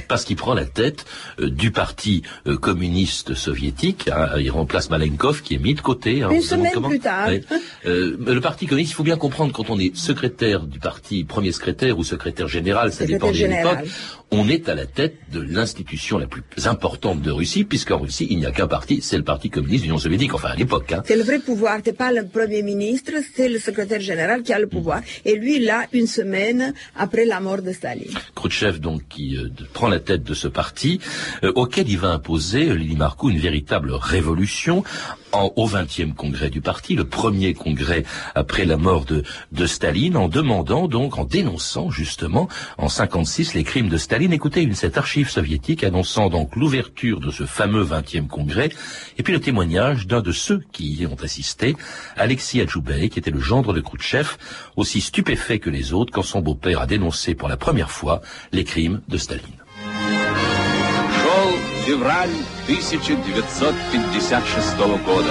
Parce 0.09 0.25
qu'il 0.25 0.35
prend 0.35 0.55
la 0.55 0.65
tête 0.65 1.05
euh, 1.39 1.51
du 1.51 1.71
parti 1.71 2.23
euh, 2.49 2.57
communiste 2.57 3.35
soviétique. 3.35 4.09
hein. 4.13 4.31
il 4.41 4.51
remplace 4.51 4.91
Malenkov 4.91 5.43
qui 5.43 5.55
est 5.55 5.59
mis 5.59 5.75
de 5.75 5.81
côté. 5.81 6.23
hein, 6.25 6.31
Une 6.31 6.43
semaine 6.43 6.73
plus 6.83 6.99
tard. 6.99 7.29
Ouais. 7.29 7.43
Euh, 7.87 8.17
le 8.19 8.41
parti 8.41 8.67
communiste, 8.67 8.91
il 8.91 8.97
faut 8.97 9.05
bien 9.05 9.17
comprendre 9.17 9.53
quand 9.53 9.71
on 9.71 9.79
est 9.79 9.95
secrétaire 9.95 10.63
du 10.67 10.81
parti, 10.81 11.23
premier 11.23 11.53
secrétaire 11.53 11.97
ou 11.97 12.03
secrétaire 12.03 12.49
général, 12.49 12.91
ça 12.91 13.05
Secrétaire 13.07 13.19
dépend 13.21 13.31
des 13.31 13.39
général. 13.39 13.85
On 14.31 14.49
est 14.49 14.69
à 14.69 14.75
la 14.75 14.87
tête 14.87 15.17
de 15.33 15.41
l'institution 15.41 16.19
la 16.19 16.27
plus 16.27 16.43
importante 16.67 17.23
de 17.23 17.31
Russie, 17.31 17.65
puisqu'en 17.65 17.99
Russie, 17.99 18.27
il 18.31 18.39
n'y 18.39 18.47
a 18.47 18.51
qu'un 18.51 18.67
parti, 18.67 19.01
c'est 19.03 19.17
le 19.17 19.25
parti 19.25 19.49
communiste 19.49 19.83
de 19.83 19.87
l'Union 19.87 19.99
soviétique, 19.99 20.35
enfin 20.35 20.51
à 20.51 20.57
l'époque. 20.57 20.93
Hein. 20.93 21.03
C'est 21.07 21.17
le 21.17 21.23
vrai 21.23 21.39
pouvoir. 21.39 21.79
C'est 21.85 21.97
pas 21.97 22.13
le 22.13 22.27
premier 22.27 22.63
ministre, 22.63 23.13
c'est 23.35 23.49
le 23.49 23.59
secrétaire 23.59 24.01
général 24.01 24.43
qui 24.43 24.53
a 24.53 24.59
le 24.59 24.67
pouvoir. 24.67 25.01
Et 25.25 25.37
lui, 25.37 25.59
là, 25.61 25.87
une 25.93 26.07
semaine 26.07 26.75
après 26.97 27.25
la 27.25 27.41
mort 27.41 27.63
de 27.63 27.73
Staline. 27.73 28.13
Khrouchtchev, 28.35 28.79
donc, 28.79 29.03
qui 29.09 29.37
euh, 29.37 29.49
prend 29.73 29.89
la 29.89 30.01
tête 30.01 30.23
de 30.23 30.35
ce 30.35 30.49
parti, 30.49 31.01
euh, 31.45 31.53
auquel 31.55 31.89
il 31.89 31.99
va 31.99 32.09
imposer, 32.09 32.69
euh, 32.69 32.75
Lili 32.75 32.97
Marcou, 32.97 33.31
une 33.31 33.39
véritable 33.39 33.93
révolution 33.93 34.85
au 35.33 35.69
20e 35.69 36.15
congrès 36.15 36.51
du 36.51 36.61
parti, 36.61 36.95
le 36.95 37.05
premier 37.05 37.55
congrès 37.55 38.05
après 38.35 38.65
la 38.65 38.77
mort 38.77 39.05
de, 39.05 39.23
de 39.53 39.67
Staline, 39.67 40.17
en 40.17 40.29
demandant 40.29 40.89
donc, 40.89 41.19
en 41.19 41.25
dénonçant 41.25 41.91
justement, 41.91 42.49
en 42.79 42.89
56, 42.89 43.55
les 43.55 43.65
crimes 43.65 43.89
de 43.89 43.97
Staline. 43.97 44.33
Écoutez 44.33 44.63
une, 44.63 44.75
cette 44.75 44.99
archive 44.99 45.31
soviétique 45.31 45.85
annonçant 45.85 46.29
donc 46.29 46.57
l'ouverture 46.57 47.21
de 47.21 47.31
ce 47.31 47.45
fameux 47.45 47.85
20e 47.85 48.27
congrès, 48.27 48.71
et 49.19 49.23
puis 49.23 49.33
le 49.33 49.41
témoignage 49.41 50.07
d'un 50.07 50.21
de 50.21 50.33
ceux 50.33 50.63
qui 50.73 50.95
y 50.95 51.07
ont 51.07 51.17
assisté, 51.23 51.77
Alexis 52.17 52.61
Adjoubey, 52.61 53.09
qui 53.09 53.19
était 53.19 53.31
le 53.31 53.41
gendre 53.41 53.73
de 53.73 53.81
Khrouchtchev, 53.81 54.37
aussi 54.77 55.01
stupéfait 55.01 55.59
que 55.59 55.71
les 55.71 55.93
autres 55.93 56.13
quand 56.13 56.23
son 56.23 56.41
beau-père 56.41 56.81
a 56.81 56.87
dénoncé 56.87 57.35
pour 57.35 57.49
la 57.49 57.57
première 57.57 57.91
fois 57.91 58.21
les 58.53 58.65
crimes 58.65 59.01
de 59.09 59.17
Staline. 59.19 59.68
Февраль 61.89 62.29
1956 62.67 64.77
года. 65.07 65.31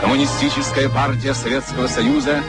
Коммунистическая 0.00 0.88
партия 0.88 1.34
Советского 1.34 1.88
Союза 1.88 2.40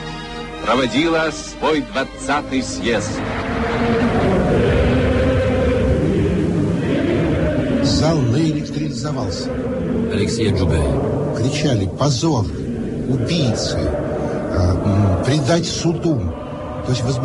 проводила 0.66 1.30
свой 1.32 1.80
20-й 1.80 2.64
съезд. 2.64 3.12
Зал 7.84 8.20
наэлектризовался. 8.20 9.50
Alexis 9.50 10.54
Adjoubey. 10.54 11.36
Кричали 11.36 11.90
«Позор! 12.00 12.46
Убийцы! 13.10 13.80
м, 13.80 15.26
предать 15.26 15.66
суду!» 15.66 16.22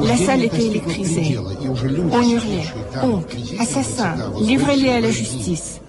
La 0.05 0.17
salle 0.17 0.45
était 0.45 0.67
électrisée. 0.67 1.39
On 1.39 2.23
hurlait. 2.23 2.65
Honte, 3.03 3.37
assassin, 3.61 4.15
livrez-les 4.41 4.89
à 4.89 5.01
la 5.01 5.11
justice. 5.11 5.81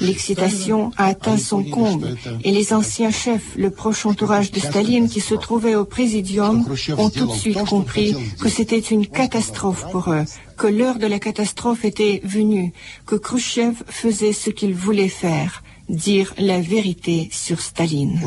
L'excitation 0.00 0.90
a 0.96 1.06
atteint 1.06 1.36
son 1.36 1.62
comble 1.62 2.16
et 2.44 2.50
les 2.50 2.72
anciens 2.72 3.10
chefs, 3.10 3.56
le 3.56 3.70
proche 3.70 4.06
entourage 4.06 4.52
de 4.52 4.60
Staline 4.60 5.08
qui 5.08 5.20
se 5.20 5.34
trouvait 5.34 5.74
au 5.74 5.84
présidium, 5.84 6.64
ont 6.96 7.10
tout 7.10 7.26
de 7.26 7.32
suite 7.32 7.62
compris 7.64 8.16
que 8.40 8.48
c'était 8.48 8.78
une 8.78 9.06
catastrophe 9.06 9.86
pour 9.90 10.10
eux, 10.12 10.24
que 10.56 10.66
l'heure 10.66 10.98
de 10.98 11.06
la 11.06 11.18
catastrophe 11.18 11.84
était 11.84 12.22
venue, 12.24 12.72
que 13.06 13.16
Khrushchev 13.16 13.74
faisait 13.86 14.32
ce 14.32 14.50
qu'il 14.50 14.74
voulait 14.74 15.08
faire 15.08 15.62
dire 15.88 16.32
la 16.38 16.60
vérité 16.60 17.28
sur 17.32 17.60
Staline. 17.60 18.20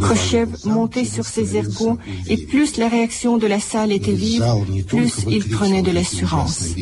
Khrushchev 0.00 0.48
montait 0.64 1.04
sur 1.04 1.24
ses 1.24 1.56
ergots 1.56 1.98
et 2.28 2.36
plus 2.36 2.76
la 2.78 2.88
réaction 2.88 3.36
de 3.36 3.46
la 3.46 3.60
salle 3.60 3.92
était 3.92 4.12
vive, 4.12 4.44
plus 4.86 5.24
il 5.28 5.48
prenait 5.48 5.82
de 5.82 5.90
l'assurance. 5.90 6.74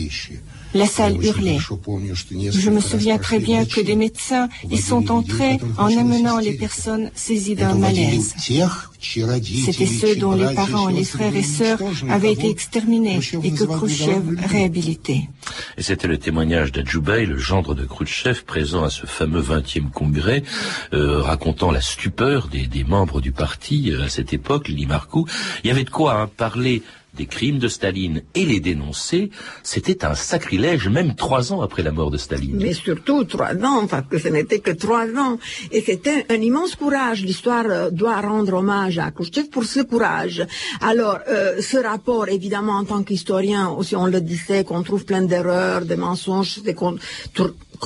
La 0.74 0.86
salle 0.86 1.22
hurlait. 1.24 1.58
Je 1.58 2.70
me 2.70 2.80
souviens 2.80 3.18
très 3.18 3.38
bien 3.38 3.64
que 3.64 3.80
des 3.80 3.96
médecins 3.96 4.48
y 4.70 4.78
sont 4.78 5.10
entrés 5.10 5.58
en 5.78 5.86
amenant 5.96 6.38
les 6.38 6.52
personnes 6.52 7.10
saisies 7.14 7.56
d'un 7.56 7.74
malaise. 7.74 8.34
C'était 9.00 9.86
ceux 9.86 10.16
dont 10.16 10.32
les 10.32 10.54
parents, 10.54 10.88
les 10.88 11.04
frères 11.04 11.34
et 11.34 11.42
sœurs 11.42 11.80
avaient 12.08 12.32
été 12.32 12.50
exterminés 12.50 13.18
et 13.42 13.52
que 13.52 13.64
Khrouchtchev 13.64 14.22
réhabilitait. 14.46 15.28
Et 15.78 15.82
c'était 15.82 16.06
le 16.06 16.18
témoignage 16.18 16.72
d'Adjoubaï, 16.72 17.26
le 17.26 17.38
gendre 17.38 17.74
de 17.74 17.84
Khrouchtchev, 17.84 18.44
présent 18.44 18.84
à 18.84 18.90
ce 18.90 19.06
fameux 19.06 19.42
20e 19.42 19.90
congrès, 19.90 20.42
euh, 20.92 21.22
racontant 21.22 21.70
la 21.70 21.80
stupeur 21.80 22.48
des, 22.48 22.66
des, 22.66 22.84
membres 22.84 23.20
du 23.20 23.32
parti 23.32 23.90
euh, 23.90 24.04
à 24.04 24.08
cette 24.08 24.32
époque, 24.32 24.68
Lili 24.68 24.86
Il 25.64 25.68
y 25.68 25.70
avait 25.70 25.84
de 25.84 25.90
quoi 25.90 26.20
hein, 26.20 26.30
parler 26.36 26.82
des 27.14 27.26
crimes 27.26 27.58
de 27.58 27.68
Staline 27.68 28.22
et 28.34 28.44
les 28.44 28.60
dénoncer, 28.60 29.30
c'était 29.62 30.04
un 30.04 30.14
sacrilège, 30.14 30.88
même 30.88 31.14
trois 31.14 31.52
ans 31.52 31.60
après 31.60 31.82
la 31.82 31.92
mort 31.92 32.10
de 32.10 32.16
Staline. 32.16 32.56
Mais 32.56 32.72
surtout 32.72 33.24
trois 33.24 33.54
ans, 33.64 33.86
parce 33.86 34.06
que 34.08 34.18
ce 34.18 34.28
n'était 34.28 34.60
que 34.60 34.70
trois 34.70 35.06
ans. 35.16 35.38
Et 35.72 35.80
c'était 35.80 36.26
un 36.28 36.40
immense 36.40 36.76
courage. 36.76 37.24
L'histoire 37.24 37.64
euh, 37.68 37.90
doit 37.90 38.20
rendre 38.20 38.54
hommage 38.54 38.98
à 38.98 39.10
Khrushchev 39.10 39.48
pour 39.48 39.64
ce 39.64 39.80
courage. 39.80 40.46
Alors, 40.80 41.18
euh, 41.28 41.60
ce 41.60 41.78
rapport, 41.78 42.28
évidemment, 42.28 42.74
en 42.74 42.84
tant 42.84 43.02
qu'historien, 43.02 43.68
aussi 43.68 43.96
on 43.96 44.06
le 44.06 44.20
disait, 44.20 44.64
qu'on 44.64 44.82
trouve 44.82 45.04
plein 45.04 45.22
d'erreurs, 45.22 45.84
de 45.84 45.94
mensonges, 45.94 46.60
qu'on 46.76 46.96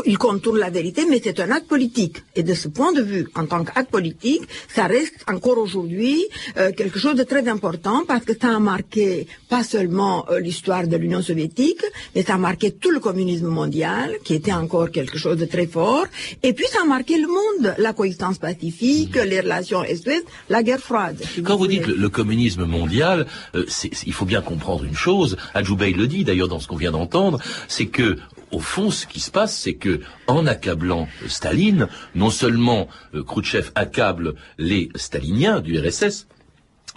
il 0.07 0.19
contourne 0.19 0.59
la 0.59 0.71
vérité, 0.71 1.07
mais 1.09 1.21
c'est 1.23 1.41
un 1.41 1.51
acte 1.51 1.69
politique. 1.69 2.19
Et 2.35 2.43
de 2.43 2.55
ce 2.55 2.69
point 2.69 2.93
de 2.93 3.03
vue, 3.03 3.29
en 3.35 3.47
tant 3.47 3.65
qu'acte 3.65 3.91
politique, 3.91 4.43
ça 4.69 4.87
reste 4.87 5.15
encore 5.29 5.59
aujourd'hui 5.59 6.25
euh, 6.57 6.73
quelque 6.73 6.99
chose 6.99 7.15
de 7.15 7.23
très 7.23 7.49
important 7.49 8.03
parce 8.07 8.25
que 8.25 8.33
ça 8.39 8.57
a 8.57 8.59
marqué 8.59 9.27
pas 9.49 9.63
seulement 9.63 10.27
euh, 10.31 10.41
l'histoire 10.41 10.87
de 10.87 10.97
l'Union 10.97 11.23
soviétique, 11.23 11.83
mais 12.15 12.23
ça 12.23 12.35
a 12.35 12.39
marqué 12.39 12.73
tout 12.73 12.91
le 12.91 13.01
communisme 13.01 13.49
mondial, 13.49 14.17
qui 14.25 14.35
était 14.35 14.53
encore 14.53 14.91
quelque 14.91 15.19
chose 15.19 15.37
de 15.37 15.45
très 15.45 15.67
fort. 15.67 16.07
Et 16.43 16.53
puis 16.53 16.67
ça 16.67 16.81
a 16.83 16.87
marqué 16.87 17.19
le 17.19 17.29
monde, 17.29 17.75
la 17.79 17.93
coexistence 17.93 18.39
pacifique, 18.39 19.17
les 19.17 19.41
relations 19.41 19.85
est-ouest, 19.85 20.25
la 20.49 20.63
guerre 20.63 20.81
froide. 20.81 21.21
Quand 21.45 21.57
vous, 21.57 21.67
dites 21.67 21.87
le, 21.87 22.09
communisme 22.09 22.65
mondial, 22.65 23.27
euh, 23.55 23.65
il 24.07 24.13
faut 24.13 24.25
bien 24.25 24.43
comprendre 24.43 24.85
une 24.85 24.97
chose. 24.97 25.37
Adjoubey 25.55 25.93
le 25.93 26.07
dit 26.07 26.25
d'ailleurs 26.25 26.49
dans 26.49 26.61
ce 26.61 26.69
qu'on 26.69 26.77
vient 26.77 26.93
d'entendre, 26.93 27.39
c'est 27.69 27.87
que 27.87 28.17
au 28.55 28.61
fond, 28.61 28.91
ce 28.91 29.07
qui 29.07 29.21
se 29.21 29.31
passe, 29.31 29.57
c'est 29.57 29.75
que, 29.75 30.01
en 30.27 30.47
accablant 30.47 31.09
Staline, 31.27 31.89
non 32.15 32.31
seulement 32.31 32.89
euh, 33.15 33.23
Khrouchtchev 33.23 33.71
accable 33.75 34.35
les 34.59 34.91
staliniens 34.95 35.61
du 35.61 35.79
RSS, 35.79 36.29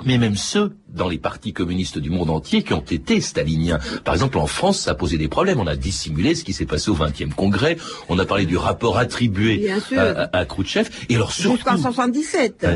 mais 0.06 0.20
même 0.20 0.36
ceux 0.36 0.78
dans 0.88 1.10
les 1.10 1.18
partis 1.18 1.54
communistes 1.54 1.98
du 1.98 2.12
monde 2.12 2.30
entier 2.30 2.62
qui 2.62 2.74
ont 2.74 2.82
été 2.82 3.20
staliniens. 3.20 3.80
Par 4.04 4.14
exemple, 4.14 4.38
en 4.38 4.46
France, 4.46 4.82
ça 4.82 4.92
a 4.92 4.94
posé 4.94 5.18
des 5.18 5.28
problèmes. 5.28 5.60
On 5.60 5.66
a 5.66 5.76
dissimulé 5.76 6.36
ce 6.36 6.44
qui 6.44 6.54
s'est 6.54 6.68
passé 6.68 6.92
au 6.92 6.96
20e 6.96 7.34
congrès. 7.34 7.78
On 8.08 8.20
a 8.20 8.26
parlé 8.26 8.46
du 8.46 8.58
rapport 8.58 9.00
attribué 9.00 9.72
à, 9.96 10.38
à, 10.38 10.46
Khrouchtchev. 10.46 10.90
Et 11.10 11.16
alors 11.16 11.32
surtout... 11.32 11.56
Jusqu'en 11.58 11.78
77, 11.78 12.68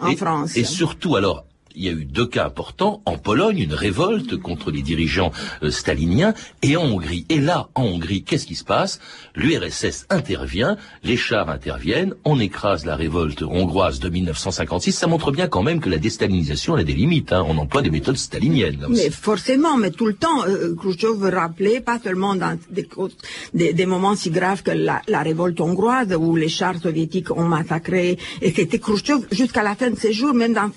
en 0.00 0.16
France. 0.16 0.56
Et 0.58 0.64
surtout, 0.64 1.16
alors, 1.16 1.46
il 1.78 1.84
y 1.84 1.88
a 1.88 1.92
eu 1.92 2.04
deux 2.04 2.26
cas 2.26 2.44
importants. 2.44 3.02
En 3.06 3.16
Pologne, 3.18 3.58
une 3.58 3.72
révolte 3.72 4.36
contre 4.36 4.70
les 4.70 4.82
dirigeants 4.82 5.32
euh, 5.62 5.70
staliniens 5.70 6.34
et 6.62 6.76
en 6.76 6.82
Hongrie. 6.82 7.24
Et 7.28 7.40
là, 7.40 7.68
en 7.74 7.84
Hongrie, 7.84 8.22
qu'est-ce 8.24 8.46
qui 8.46 8.56
se 8.56 8.64
passe? 8.64 9.00
L'URSS 9.36 10.06
intervient, 10.10 10.76
les 11.04 11.16
chars 11.16 11.48
interviennent, 11.48 12.14
on 12.24 12.40
écrase 12.40 12.84
la 12.84 12.96
révolte 12.96 13.42
hongroise 13.42 14.00
de 14.00 14.08
1956. 14.08 14.92
Ça 14.92 15.06
montre 15.06 15.30
bien 15.30 15.46
quand 15.46 15.62
même 15.62 15.80
que 15.80 15.88
la 15.88 15.98
déstalinisation 15.98 16.74
a 16.74 16.82
des 16.82 16.94
limites. 16.94 17.32
Hein. 17.32 17.44
On 17.48 17.56
emploie 17.58 17.82
des 17.82 17.90
méthodes 17.90 18.16
staliniennes. 18.16 18.84
Mais 18.90 19.10
forcément, 19.10 19.76
mais 19.76 19.92
tout 19.92 20.06
le 20.06 20.14
temps, 20.14 20.44
euh, 20.46 20.74
Khrushchev 20.74 21.30
rappeler, 21.30 21.80
pas 21.80 22.00
seulement 22.02 22.34
dans 22.34 22.58
des, 22.70 23.72
des, 23.72 23.86
moments 23.86 24.16
si 24.16 24.30
graves 24.30 24.62
que 24.62 24.72
la, 24.72 25.02
la, 25.06 25.22
révolte 25.22 25.60
hongroise 25.60 26.12
où 26.14 26.34
les 26.34 26.48
chars 26.48 26.78
soviétiques 26.80 27.30
ont 27.30 27.44
massacré, 27.44 28.18
et 28.42 28.52
c'était 28.52 28.80
Khrushchev 28.80 29.26
jusqu'à 29.30 29.62
la 29.62 29.76
fin 29.76 29.90
de 29.90 29.96
ses 29.96 30.12
jours, 30.12 30.34
même 30.34 30.54
dans 30.54 30.70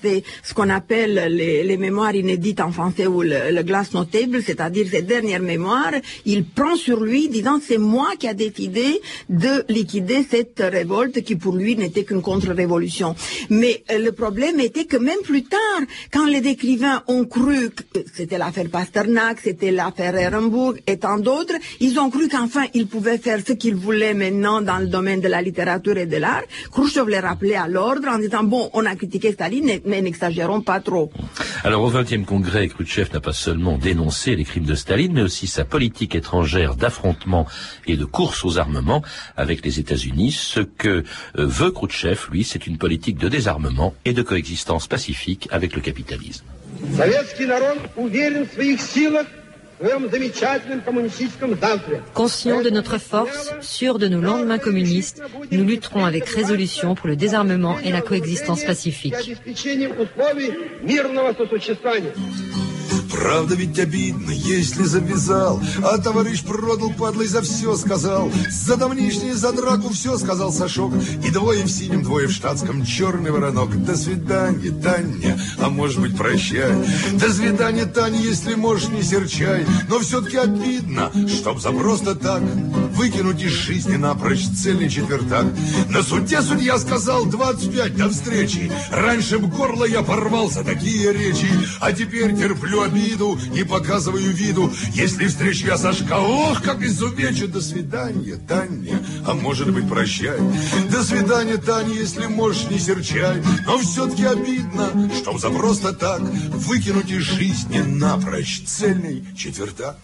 ce 0.44 0.54
qu'on 0.54 0.70
appelle 0.70 0.91
les, 0.92 1.78
mémoires 1.78 2.16
inédites 2.16 2.60
en 2.60 2.72
français 2.72 3.08
ou 3.08 3.22
le, 3.22 3.62
glace 3.64 3.94
notable, 3.94 4.42
c'est-à-dire 4.44 4.88
ses 4.90 5.02
dernières 5.02 5.42
mémoires, 5.42 5.94
il 6.26 6.46
prend 6.46 6.76
sur 6.76 7.04
lui 7.04 7.30
disant 7.30 7.60
c'est 7.66 7.78
moi 7.78 8.10
qui 8.20 8.28
a 8.28 8.34
décidé 8.34 9.02
de 9.30 9.64
liquider 9.70 10.26
cette 10.30 10.60
révolte 10.60 11.22
qui 11.22 11.36
pour 11.36 11.56
lui 11.56 11.76
n'était 11.76 12.04
qu'une 12.04 12.22
contre-révolution. 12.22 13.16
Mais 13.50 13.84
euh, 13.92 14.00
le 14.00 14.12
problème 14.12 14.60
était 14.60 14.86
que 14.86 14.98
même 14.98 15.22
plus 15.24 15.44
tard, 15.44 15.82
quand 16.12 16.26
les 16.26 16.46
écrivains 16.48 17.04
ont 17.08 17.26
cru 17.26 17.70
que 17.70 18.00
c'était 18.14 18.38
l'affaire 18.38 18.70
Pasternak, 18.70 19.40
c'était 19.42 19.72
l'affaire 19.72 20.16
Ehrenburg 20.16 20.82
et 20.88 20.98
tant 20.98 21.18
d'autres, 21.18 21.56
ils 21.80 22.00
ont 22.00 22.10
cru 22.10 22.28
qu'enfin 22.28 22.66
ils 22.74 22.88
pouvaient 22.88 23.18
faire 23.18 23.40
ce 23.46 23.54
qu'ils 23.54 23.76
voulaient 23.76 24.14
maintenant 24.14 24.62
dans 24.62 24.80
le 24.80 24.88
domaine 24.88 25.22
de 25.22 25.28
la 25.28 25.42
littérature 25.42 25.98
et 25.98 26.06
de 26.06 26.18
l'art. 26.18 26.44
Khrushchev 26.72 27.10
les 27.10 27.20
rappelait 27.20 27.56
à 27.56 27.68
l'ordre 27.68 28.08
en 28.10 28.20
disant 28.20 28.44
bon, 28.44 28.70
on 28.74 28.86
a 28.86 28.96
critiqué 28.96 29.32
Staline, 29.32 29.80
mais 29.86 30.02
n'exagérons 30.02 30.62
pas 30.62 30.81
trop. 30.82 31.12
Alors 31.64 31.84
au 31.84 31.90
XXe 31.90 32.26
congrès, 32.26 32.68
Khrouchtchev 32.68 33.10
n'a 33.14 33.20
pas 33.20 33.34
seulement 33.34 33.78
dénoncé 33.78 34.36
les 34.36 34.44
crimes 34.44 34.66
de 34.66 34.76
Staline, 34.76 35.14
mais 35.14 35.22
aussi 35.22 35.48
sa 35.48 35.66
politique 35.66 36.16
étrangère 36.16 36.76
d'affrontement 36.76 37.48
et 37.88 37.98
de 37.98 38.06
course 38.06 38.44
aux 38.44 38.58
armements 38.58 39.04
avec 39.38 39.66
les 39.66 39.80
États-Unis. 39.80 40.32
Ce 40.32 40.60
que 40.60 40.90
euh, 40.90 41.04
veut 41.36 41.72
Khrouchtchev, 41.72 42.28
lui, 42.32 42.44
c'est 42.44 42.68
une 42.68 42.78
politique 42.78 43.18
de 43.18 43.30
désarmement 43.30 43.94
et 44.06 44.14
de 44.14 44.22
coexistence 44.22 44.88
pacifique 44.88 45.48
avec 45.52 45.76
le 45.76 45.82
capitalisme. 45.82 46.46
Conscients 52.14 52.62
de 52.62 52.70
notre 52.70 52.98
force, 53.00 53.52
sûrs 53.62 53.98
de 53.98 54.08
nos 54.08 54.22
lendemains 54.22 54.60
communistes, 54.60 55.22
nous 55.52 55.64
lutterons 55.64 56.06
avec 56.06 56.26
résolution 56.26 56.94
pour 56.96 57.08
le 57.08 57.16
désarmement 57.16 57.78
et 57.80 57.92
la 57.92 58.02
coexistence 58.02 58.64
pacifique. 58.64 59.36
Правда 63.22 63.54
ведь 63.54 63.78
обидно, 63.78 64.32
если 64.32 64.84
завязал, 64.84 65.62
а 65.84 66.00
товарищ 66.00 66.42
продал, 66.42 66.92
падлой 66.92 67.28
за 67.28 67.44
все 67.44 67.78
сказал. 67.78 68.32
За 68.50 68.78
давнишнее, 68.78 69.36
за 69.36 69.52
драку 69.52 69.90
все 69.90 70.18
сказал 70.18 70.52
Сашок. 70.52 70.92
И 71.24 71.30
двое 71.30 71.64
в 71.64 71.70
синем, 71.70 72.02
двое 72.02 72.28
в 72.28 72.32
штатском, 72.32 72.84
черный 72.84 73.30
воронок. 73.30 73.86
До 73.86 73.96
свидания, 73.96 74.72
Таня, 74.72 75.40
а 75.60 75.70
может 75.70 76.02
быть 76.02 76.18
прощай. 76.18 76.74
До 77.14 77.32
свидания, 77.32 77.86
Таня, 77.86 78.20
если 78.20 78.56
можешь, 78.56 78.90
не 78.90 79.04
серчай. 79.04 79.68
Но 79.88 80.00
все-таки 80.00 80.38
обидно, 80.38 81.12
чтоб 81.28 81.62
за 81.62 81.72
просто 81.72 82.16
так 82.16 82.42
выкинуть 82.42 83.44
из 83.44 83.52
жизни 83.52 83.98
напрочь 83.98 84.48
цельный 84.48 84.90
четвертак. 84.90 85.46
На 85.90 86.02
суде 86.02 86.42
судья 86.42 86.80
сказал 86.80 87.26
25 87.26 87.96
до 87.96 88.10
встречи. 88.10 88.72
Раньше 88.92 89.38
б 89.38 89.46
горло 89.46 89.86
я 89.86 90.02
порвал 90.02 90.50
за 90.50 90.64
такие 90.64 91.14
речи, 91.14 91.48
а 91.80 91.92
теперь 91.92 92.36
терплю 92.36 92.82
обиду 92.82 93.11
обиду, 93.12 93.38
не 93.52 93.64
показываю 93.64 94.34
виду. 94.34 94.72
Если 94.94 95.28
встречу 95.28 95.68
я 95.68 95.78
Сашка, 95.78 96.20
ох, 96.20 96.62
как 96.62 96.82
изувечу. 96.82 97.48
До 97.48 97.62
свидания, 97.62 98.40
Таня, 98.48 99.00
а 99.26 99.34
может 99.34 99.74
быть 99.74 99.88
прощай. 99.90 100.40
До 100.90 101.04
свидания, 101.04 101.58
Таня, 101.58 101.94
если 101.94 102.28
можешь, 102.28 102.70
не 102.70 102.80
серчай. 102.80 103.42
Но 103.66 103.78
все-таки 103.80 104.26
обидно, 104.26 105.12
что 105.16 105.38
за 105.38 105.50
просто 105.50 105.94
так 105.94 106.22
выкинуть 106.22 107.12
из 107.12 107.24
жизни 107.24 107.80
напрочь 107.80 108.64
цельный 108.66 109.26
четвертак. 109.36 109.98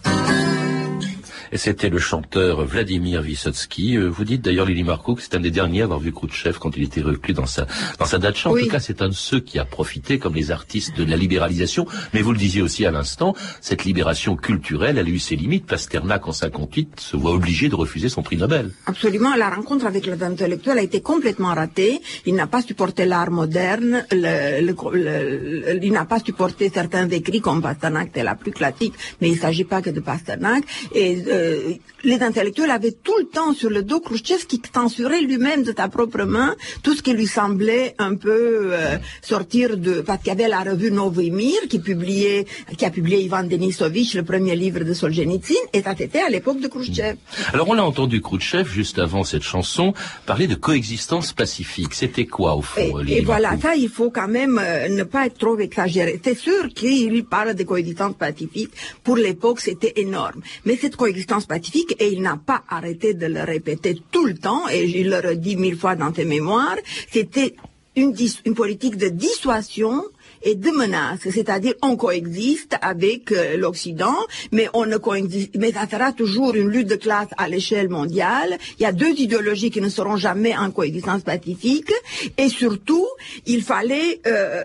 Et 1.52 1.56
c'était 1.56 1.88
le 1.88 1.98
chanteur 1.98 2.64
Vladimir 2.64 3.22
Vysotsky. 3.22 3.96
Euh, 3.96 4.08
vous 4.08 4.24
dites 4.24 4.42
d'ailleurs, 4.42 4.66
Lily 4.66 4.84
Marco, 4.84 5.14
que 5.14 5.22
c'est 5.22 5.34
un 5.34 5.40
des 5.40 5.50
derniers 5.50 5.82
à 5.82 5.84
avoir 5.84 6.00
vu 6.00 6.12
Khrouchtchev 6.12 6.58
quand 6.58 6.76
il 6.76 6.84
était 6.84 7.00
reclus 7.00 7.34
dans 7.34 7.46
sa, 7.46 7.66
dans 7.98 8.04
sa 8.04 8.18
dacha. 8.18 8.50
En 8.50 8.54
tout 8.54 8.68
cas, 8.68 8.80
c'est 8.80 9.02
un 9.02 9.08
de 9.08 9.14
ceux 9.14 9.40
qui 9.40 9.58
a 9.58 9.64
profité, 9.64 10.18
comme 10.18 10.34
les 10.34 10.50
artistes, 10.50 10.96
de 10.96 11.04
la 11.04 11.16
libéralisation. 11.16 11.86
Mais 12.12 12.22
vous 12.22 12.32
le 12.32 12.38
disiez 12.38 12.62
aussi 12.62 12.84
à 12.86 12.90
l'instant, 12.90 13.34
cette 13.60 13.84
libération 13.84 14.36
culturelle, 14.36 14.98
elle 14.98 15.06
a 15.06 15.10
eu 15.10 15.18
ses 15.18 15.36
limites. 15.36 15.66
Pasternak, 15.66 16.26
en 16.28 16.32
58, 16.32 17.00
se 17.00 17.16
voit 17.16 17.32
obligé 17.32 17.68
de 17.68 17.74
refuser 17.74 18.08
son 18.08 18.22
prix 18.22 18.36
Nobel. 18.36 18.70
Absolument. 18.86 19.34
La 19.34 19.50
rencontre 19.50 19.86
avec 19.86 20.06
les 20.06 20.22
intellectuels 20.22 20.78
a 20.78 20.82
été 20.82 21.00
complètement 21.00 21.54
ratée. 21.54 22.00
Il 22.26 22.34
n'a 22.34 22.46
pas 22.46 22.62
supporté 22.62 23.06
l'art 23.06 23.30
moderne. 23.30 24.04
Le, 24.12 25.78
il 25.82 25.92
n'a 25.92 26.04
pas 26.04 26.20
supporté 26.20 26.70
certains 26.72 27.08
écrits 27.08 27.40
comme 27.40 27.62
Pasternak, 27.62 28.10
c'est 28.14 28.22
la 28.22 28.34
plus 28.34 28.52
classique. 28.52 28.94
Mais 29.20 29.28
il 29.28 29.34
ne 29.34 29.38
s'agit 29.38 29.64
pas 29.64 29.82
que 29.82 29.90
de 29.90 30.00
Pasternak. 30.00 30.64
Et 30.94 31.24
euh, 31.26 31.37
euh, 31.38 31.74
les 32.04 32.20
intellectuels 32.22 32.70
avaient 32.70 32.96
tout 33.06 33.16
le 33.18 33.26
temps 33.26 33.52
sur 33.54 33.70
le 33.70 33.82
dos 33.82 34.00
Khrushchev 34.00 34.46
qui 34.46 34.60
censurait 34.72 35.20
lui-même 35.20 35.62
de 35.62 35.74
sa 35.76 35.88
propre 35.88 36.24
main 36.24 36.54
tout 36.82 36.94
ce 36.94 37.02
qui 37.02 37.12
lui 37.12 37.26
semblait 37.26 37.94
un 37.98 38.14
peu 38.14 38.70
euh, 38.72 38.98
sortir 39.22 39.76
de... 39.76 40.00
Parce 40.00 40.18
qu'il 40.22 40.28
y 40.28 40.36
avait 40.38 40.48
la 40.48 40.60
revue 40.60 40.90
Novimir 40.90 41.58
qui 41.68 41.78
publiait, 41.78 42.46
qui 42.76 42.84
a 42.84 42.90
publié 42.90 43.20
Ivan 43.22 43.44
Denisovitch, 43.44 44.14
le 44.14 44.24
premier 44.24 44.56
livre 44.56 44.84
de 44.84 44.94
Solzhenitsyn, 44.94 45.54
et 45.72 45.82
ça 45.82 45.94
c'était 45.96 46.20
à 46.20 46.28
l'époque 46.28 46.60
de 46.60 46.68
Khrushchev. 46.68 47.16
Alors 47.52 47.68
on 47.68 47.78
a 47.78 47.82
entendu 47.82 48.20
Khrushchev, 48.20 48.68
juste 48.68 48.98
avant 48.98 49.24
cette 49.24 49.42
chanson, 49.42 49.94
parler 50.26 50.46
de 50.46 50.54
coexistence 50.54 51.32
pacifique. 51.32 51.94
C'était 51.94 52.26
quoi 52.26 52.54
au 52.56 52.62
fond 52.62 53.00
Et, 53.06 53.18
et 53.18 53.20
voilà, 53.22 53.56
ça 53.60 53.74
il 53.74 53.88
faut 53.88 54.10
quand 54.10 54.28
même 54.28 54.60
euh, 54.62 54.88
ne 54.88 55.02
pas 55.04 55.26
être 55.26 55.38
trop 55.38 55.58
exagéré. 55.58 56.20
C'est 56.22 56.38
sûr 56.38 56.68
qu'il 56.74 57.24
parle 57.24 57.54
de 57.54 57.64
coexistence 57.64 58.14
pacifique. 58.16 58.70
Pour 59.04 59.16
l'époque, 59.16 59.60
c'était 59.60 59.94
énorme. 59.96 60.40
Mais 60.64 60.76
cette 60.76 60.96
coexistence 60.96 61.27
coexistence 61.28 61.46
pacifique 61.46 61.96
et 62.00 62.12
il 62.12 62.22
n'a 62.22 62.36
pas 62.36 62.62
arrêté 62.68 63.14
de 63.14 63.26
le 63.26 63.42
répéter 63.42 64.00
tout 64.10 64.24
le 64.24 64.34
temps 64.34 64.68
et 64.70 64.84
il 64.84 65.10
le 65.10 65.16
redit 65.16 65.56
mille 65.56 65.76
fois 65.76 65.94
dans 65.94 66.10
tes 66.10 66.24
mémoires. 66.24 66.76
C'était 67.12 67.54
une, 67.96 68.14
une 68.44 68.54
politique 68.54 68.96
de 68.96 69.08
dissuasion 69.08 70.04
et 70.42 70.54
de 70.54 70.70
menaces, 70.70 71.28
c'est-à-dire 71.30 71.74
on 71.82 71.96
coexiste 71.96 72.76
avec 72.80 73.32
euh, 73.32 73.56
l'Occident, 73.56 74.14
mais 74.52 74.68
on 74.72 74.86
ne 74.86 74.96
coexiste, 74.96 75.56
mais 75.56 75.72
ça 75.72 75.88
sera 75.88 76.12
toujours 76.12 76.54
une 76.54 76.68
lutte 76.68 76.86
de 76.86 76.94
classe 76.94 77.28
à 77.36 77.48
l'échelle 77.48 77.88
mondiale. 77.88 78.56
Il 78.78 78.84
y 78.84 78.86
a 78.86 78.92
deux 78.92 79.14
idéologies 79.18 79.70
qui 79.70 79.80
ne 79.80 79.88
seront 79.88 80.16
jamais 80.16 80.56
en 80.56 80.70
coexistence 80.70 81.22
pacifique, 81.22 81.92
et 82.36 82.48
surtout, 82.48 83.06
il 83.46 83.62
fallait 83.62 84.20
euh, 84.28 84.62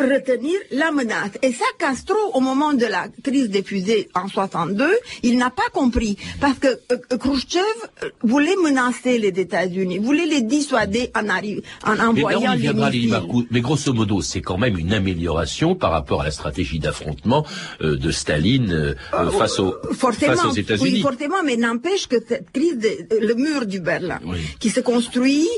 retenir 0.00 0.58
la 0.72 0.90
menace. 0.92 1.32
Et 1.42 1.52
ça, 1.52 1.64
Castro, 1.78 2.16
au 2.34 2.40
moment 2.40 2.72
de 2.72 2.86
la 2.86 3.08
crise 3.22 3.50
des 3.50 3.62
fusées 3.62 4.08
en 4.14 4.28
62, 4.28 4.88
il 5.22 5.38
n'a 5.38 5.50
pas 5.50 5.68
compris. 5.72 6.16
Parce 6.40 6.58
que 6.58 6.68
euh, 6.68 7.16
Khrushchev 7.18 7.62
euh, 8.04 8.08
voulait 8.22 8.56
menacer 8.62 9.18
les 9.18 9.28
États-Unis, 9.28 9.98
voulait 9.98 10.26
les 10.26 10.42
dissuader 10.42 11.10
en, 11.14 11.28
en 11.28 12.08
envoyant 12.08 12.56
mais, 12.56 12.68
on 12.68 13.46
mais 13.50 13.60
grosso 13.60 13.92
modo, 13.92 14.20
c'est 14.20 14.40
quand 14.40 14.58
même 14.58 14.78
une 14.78 14.92
amélioration 14.92 15.74
par 15.74 15.90
rapport 15.90 16.22
à 16.22 16.24
la 16.24 16.30
stratégie 16.30 16.78
d'affrontement 16.78 17.44
euh, 17.82 17.96
de 17.96 18.10
Staline 18.10 18.72
euh, 18.72 18.94
euh, 19.14 19.30
face, 19.30 19.58
aux, 19.58 19.74
face 19.92 20.44
aux 20.44 20.52
États-Unis. 20.52 20.90
Oui, 20.94 21.00
fortement, 21.00 21.42
mais 21.44 21.56
n'empêche 21.56 22.06
que 22.06 22.16
cette 22.26 22.50
crise, 22.52 22.78
de, 22.78 22.90
le 23.20 23.34
mur 23.34 23.66
du 23.66 23.80
Berlin, 23.80 24.20
oui. 24.24 24.38
qui 24.58 24.70
se 24.70 24.80
construit 24.80 25.48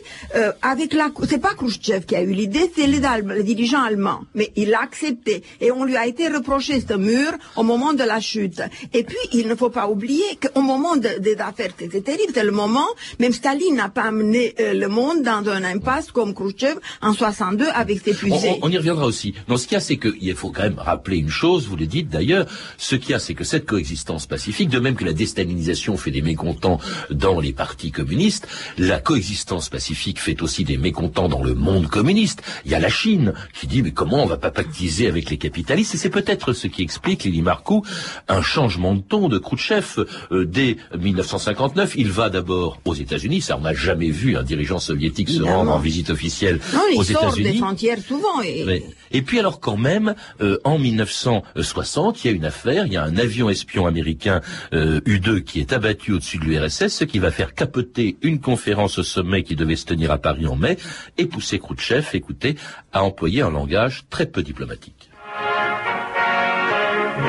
avec 0.63 0.93
la... 0.93 1.11
C'est 1.29 1.39
pas 1.39 1.55
Khrushchev 1.55 2.05
qui 2.07 2.17
a 2.17 2.23
eu 2.23 2.33
l'idée, 2.33 2.71
c'est 2.75 2.87
les, 2.87 3.01
les 3.01 3.43
dirigeants 3.43 3.83
allemands 3.83 4.21
mais 4.35 4.53
il 4.57 4.71
l'a 4.71 4.81
accepté. 4.83 5.43
Et 5.61 5.71
on 5.71 5.85
lui 5.85 5.97
a 5.97 6.07
été 6.07 6.29
reproché 6.29 6.81
ce 6.81 6.95
mur 6.95 7.33
au 7.57 7.63
moment 7.63 7.93
de 7.93 8.05
la 8.05 8.21
chute. 8.21 8.63
Et 8.93 9.05
puis, 9.05 9.17
il 9.33 9.49
ne 9.49 9.55
faut 9.55 9.71
pas 9.71 9.89
oublier 9.89 10.25
qu'au 10.41 10.63
moment 10.63 10.97
de, 10.97 11.19
des 11.19 11.37
affaires, 11.37 11.71
c'était 11.79 12.01
terrible, 12.01 12.33
c'est 12.35 12.45
le 12.45 12.53
moment, 12.53 12.87
même 13.19 13.33
Staline 13.33 13.77
n'a 13.77 13.89
pas 13.89 14.05
amené 14.05 14.55
euh, 14.61 14.75
le 14.75 14.89
monde 14.89 15.23
dans 15.23 15.49
un 15.49 15.65
impasse 15.65 16.11
comme 16.11 16.35
Khrushchev 16.35 16.77
en 17.01 17.13
62 17.13 17.67
avec 17.75 18.01
ses 18.05 18.15
fusées. 18.15 18.59
On, 18.63 18.69
on, 18.69 18.71
y 18.71 18.77
reviendra 18.77 19.07
aussi. 19.07 19.35
Non, 19.49 19.57
ce 19.57 19.67
qu'il 19.67 19.75
y 19.75 19.77
a, 19.77 19.81
c'est 19.81 19.97
qu'il 19.99 20.35
faut 20.35 20.51
quand 20.51 20.63
même 20.63 20.79
rappeler 20.79 21.19
une 21.19 21.31
chose, 21.31 21.67
vous 21.69 21.77
le 21.77 21.87
dites 21.87 22.09
d'ailleurs, 22.09 22.47
ce 22.79 22.97
qu'il 22.97 23.11
y 23.11 23.15
a, 23.15 23.19
c'est 23.19 23.35
que 23.35 23.45
cette 23.45 23.67
coexistence 23.67 24.27
pacifique, 24.27 24.69
de 24.69 24.79
même 24.79 24.95
que 24.95 25.05
la 25.05 25.13
déstalinisation 25.13 25.97
fait 25.97 26.11
des 26.11 26.23
mécontents 26.23 26.79
dans 27.11 27.41
les 27.41 27.53
partis 27.53 27.91
communistes, 27.91 28.47
la 28.79 29.01
coexistence 29.01 29.69
pacifique 29.69 30.21
fait 30.21 30.43
aussi 30.43 30.65
des 30.65 30.79
mécontents 30.79 31.29
dans 31.29 31.43
le 31.43 31.55
monde 31.55 31.89
communiste. 31.89 32.43
Il 32.65 32.71
y 32.71 32.75
a 32.75 32.81
la 32.81 32.89
Chine 32.89 33.33
qui 33.55 33.67
dit, 33.67 33.83
mais 33.83 33.93
comment 33.93 34.12
on 34.19 34.27
va 34.27 34.37
pas 34.37 34.51
pactiser 34.51 35.07
avec 35.07 35.31
les 35.31 35.39
capitalistes. 35.39 35.95
Et 35.95 35.99
c'est 35.99 36.11
peut-être 36.11 36.53
ce 36.53 36.67
qui 36.67 36.83
explique, 36.83 37.25
Lili 37.25 37.43
Marcou, 37.43 37.85
un 38.29 38.43
changement 38.43 38.95
de 38.95 39.01
ton 39.01 39.29
de 39.29 39.39
Khrouchtchev 39.39 40.05
euh, 40.31 40.45
dès 40.45 40.77
1959. 40.99 41.95
Il 41.97 42.11
va 42.11 42.31
d'abord 42.31 42.81
aux 42.85 42.95
États-Unis. 42.95 43.41
Ça, 43.41 43.57
on 43.57 43.63
n'a 43.63 43.75
jamais 43.75 44.11
vu 44.11 44.37
un 44.37 44.43
dirigeant 44.43 44.79
soviétique 44.79 45.29
se 45.29 45.43
rendre 45.43 45.73
en 45.73 45.79
visite 45.79 46.11
officielle 46.11 46.61
non, 46.73 46.81
aux 46.97 47.03
États-Unis. 47.03 47.53
des 47.53 47.59
frontières 47.59 47.99
souvent. 47.99 48.41
Et... 48.45 48.65
Mais, 48.65 48.83
et 49.11 49.23
puis 49.23 49.39
alors 49.39 49.61
quand 49.61 49.77
même, 49.77 50.15
euh, 50.41 50.59
en 50.65 50.79
1960, 50.79 52.25
il 52.25 52.31
y 52.31 52.31
a 52.31 52.37
une 52.37 52.45
affaire. 52.45 52.87
Il 52.87 52.93
y 52.93 52.97
a 52.97 53.05
un 53.05 53.17
avion 53.17 53.51
espion 53.51 53.87
américain 53.87 54.41
euh, 54.73 55.01
U-2 55.07 55.43
qui 55.43 55.61
est 55.61 55.73
abattu 55.73 56.13
au-dessus 56.13 56.39
de 56.39 56.45
l'URSS, 56.45 56.89
ce 56.89 57.05
qui 57.05 57.19
va 57.19 57.31
faire 57.31 57.55
capoter 57.55 58.17
une 58.23 58.41
conférence 58.41 58.99
au 58.99 59.03
sommet 59.03 59.43
qui 59.43 59.57
devait 59.57 59.77
se 59.77 59.87
tenir 59.87 60.11
à 60.11 60.19
Paris 60.19 60.47
en 60.47 60.57
mai 60.57 60.77
et 61.19 61.27
pousser 61.27 61.59
Khrouchtchev, 61.59 62.07
écoutez, 62.15 62.57
à 62.93 63.03
employer 63.03 63.43
un 63.43 63.51
langage 63.51 64.05
très 64.13 64.27
peu 64.27 64.43
diplomatique. 64.43 65.11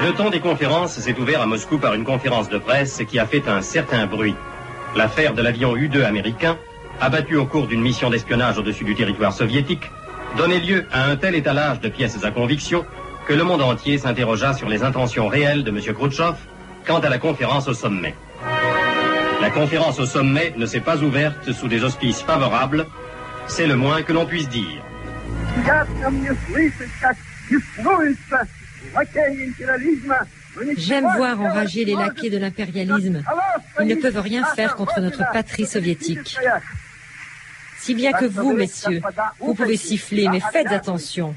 Le 0.04 0.12
temps 0.12 0.30
des 0.30 0.42
conférences 0.42 1.00
s'est 1.00 1.18
ouvert 1.18 1.42
à 1.42 1.46
Moscou 1.46 1.78
par 1.78 1.94
une 1.94 2.04
conférence 2.04 2.50
de 2.50 2.58
presse 2.58 3.02
qui 3.10 3.20
a 3.20 3.26
fait 3.26 3.48
un 3.48 3.62
certain 3.62 4.06
bruit. 4.06 4.36
L'affaire 4.96 5.34
de 5.34 5.42
l'avion 5.42 5.78
U-2 5.78 6.04
américain, 6.04 6.58
abattu 7.00 7.38
au 7.38 7.46
cours 7.46 7.68
d'une 7.68 7.82
mission 7.82 8.10
d'espionnage 8.10 8.58
au-dessus 8.58 8.84
du 8.84 8.96
territoire 8.96 9.32
soviétique, 9.32 9.90
donnait 10.36 10.60
lieu 10.60 10.86
à 10.92 11.06
un 11.06 11.16
tel 11.16 11.36
étalage 11.36 11.80
de 11.80 11.88
pièces 11.88 12.22
à 12.24 12.32
conviction 12.32 12.86
que 13.28 13.34
le 13.34 13.46
monde 13.46 13.62
entier 13.62 13.98
s'interrogea 13.98 14.54
sur 14.54 14.68
les 14.68 14.84
intentions 14.84 15.30
réelles 15.30 15.64
de 15.64 15.70
M. 15.70 15.80
Khrouchtchev 15.96 16.36
quant 16.86 17.00
à 17.00 17.08
la 17.08 17.18
conférence 17.18 17.70
au 17.70 17.74
sommet. 17.74 18.14
La 19.42 19.50
conférence 19.52 20.00
au 20.02 20.06
sommet 20.06 20.54
ne 20.58 20.66
s'est 20.66 20.82
pas 20.82 20.98
ouverte 20.98 21.54
sous 21.54 21.70
des 21.70 21.86
auspices 21.86 22.22
favorables, 22.22 22.86
c'est 23.48 23.68
le 23.68 23.78
moins 23.78 24.02
que 24.02 24.12
l'on 24.12 24.26
puisse 24.26 24.50
dire. 24.50 24.82
J'aime 30.78 31.08
voir 31.16 31.42
enrager 31.42 31.86
les 31.86 31.96
laquais 31.96 32.30
de 32.30 32.38
l'impérialisme. 32.38 33.24
Ils 33.80 33.88
ne 33.88 33.96
peuvent 33.96 34.20
rien 34.20 34.46
faire 34.56 34.76
contre 34.76 35.00
notre 35.00 35.24
patrie 35.32 35.66
soviétique. 35.66 36.38
Si 37.80 37.96
bien 37.96 38.14
que 38.14 38.26
vous, 38.26 38.54
messieurs, 38.54 39.02
vous 39.40 39.54
pouvez 39.54 39.78
siffler, 39.78 40.28
mais 40.30 40.40
faites 40.40 40.72
attention. 40.72 41.36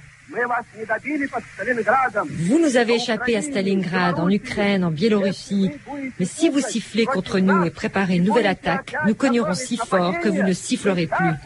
Vous 2.28 2.58
nous 2.58 2.76
avez 2.76 2.94
échappé 2.94 3.36
à 3.36 3.42
Stalingrad, 3.42 4.18
en 4.18 4.28
Ukraine, 4.28 4.84
en 4.84 4.90
Biélorussie. 4.90 5.70
Mais 6.18 6.26
si 6.26 6.48
vous 6.48 6.60
sifflez 6.60 7.06
contre 7.06 7.38
nous 7.38 7.64
et 7.64 7.70
préparez 7.70 8.16
une 8.16 8.24
nouvelle 8.24 8.46
attaque, 8.46 8.94
nous 9.06 9.14
cognerons 9.14 9.54
si 9.54 9.76
fort 9.76 10.18
que 10.20 10.28
vous 10.28 10.42
ne 10.42 10.52
sifflerez 10.52 11.06
plus. 11.06 11.45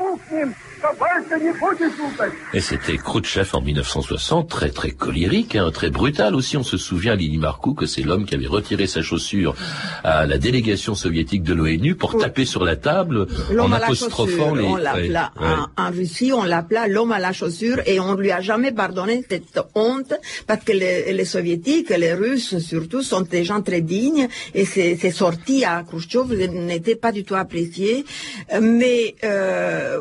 Et 2.54 2.60
c'était 2.60 2.96
Khrouchtchev 2.96 3.50
en 3.52 3.60
1960, 3.60 4.48
très 4.48 4.70
très 4.70 4.90
colérique, 4.90 5.56
hein, 5.56 5.70
très 5.72 5.90
brutal 5.90 6.34
aussi. 6.34 6.56
On 6.56 6.62
se 6.62 6.78
souvient, 6.78 7.14
Lili 7.14 7.38
Marcou, 7.38 7.74
que 7.74 7.86
c'est 7.86 8.02
l'homme 8.02 8.24
qui 8.24 8.34
avait 8.34 8.46
retiré 8.46 8.86
sa 8.86 9.02
chaussure 9.02 9.54
à 10.04 10.26
la 10.26 10.38
délégation 10.38 10.94
soviétique 10.94 11.42
de 11.42 11.54
l'ONU 11.54 11.94
pour 11.96 12.14
oui. 12.14 12.22
taper 12.22 12.44
sur 12.44 12.64
la 12.64 12.76
table 12.76 13.26
en 13.58 13.72
apostrophant 13.72 14.54
les... 14.54 14.64
On 14.64 14.76
l'appela, 14.76 15.32
ouais, 15.38 15.46
ouais. 15.46 15.54
en, 15.76 15.90
Russie, 15.90 16.32
on 16.32 16.44
l'appela 16.44 16.88
l'homme 16.88 17.12
à 17.12 17.18
la 17.18 17.32
chaussure 17.32 17.78
et 17.86 18.00
on 18.00 18.14
lui 18.14 18.30
a 18.32 18.40
jamais 18.40 18.72
pardonné 18.72 19.24
cette 19.28 19.60
honte 19.74 20.14
parce 20.46 20.64
que 20.64 20.72
les, 20.72 21.12
les 21.12 21.24
soviétiques, 21.24 21.90
les 21.90 22.14
russes 22.14 22.58
surtout, 22.58 23.02
sont 23.02 23.20
des 23.22 23.44
gens 23.44 23.60
très 23.60 23.80
dignes 23.80 24.28
et 24.54 24.64
ces, 24.64 24.96
ces 24.96 25.10
sorties 25.10 25.64
à 25.64 25.82
Khrouchtchev 25.82 26.48
n'étaient 26.48 26.96
pas 26.96 27.12
du 27.12 27.24
tout 27.24 27.34
appréciées. 27.34 28.04
Mais... 28.60 29.14
Euh, 29.24 29.99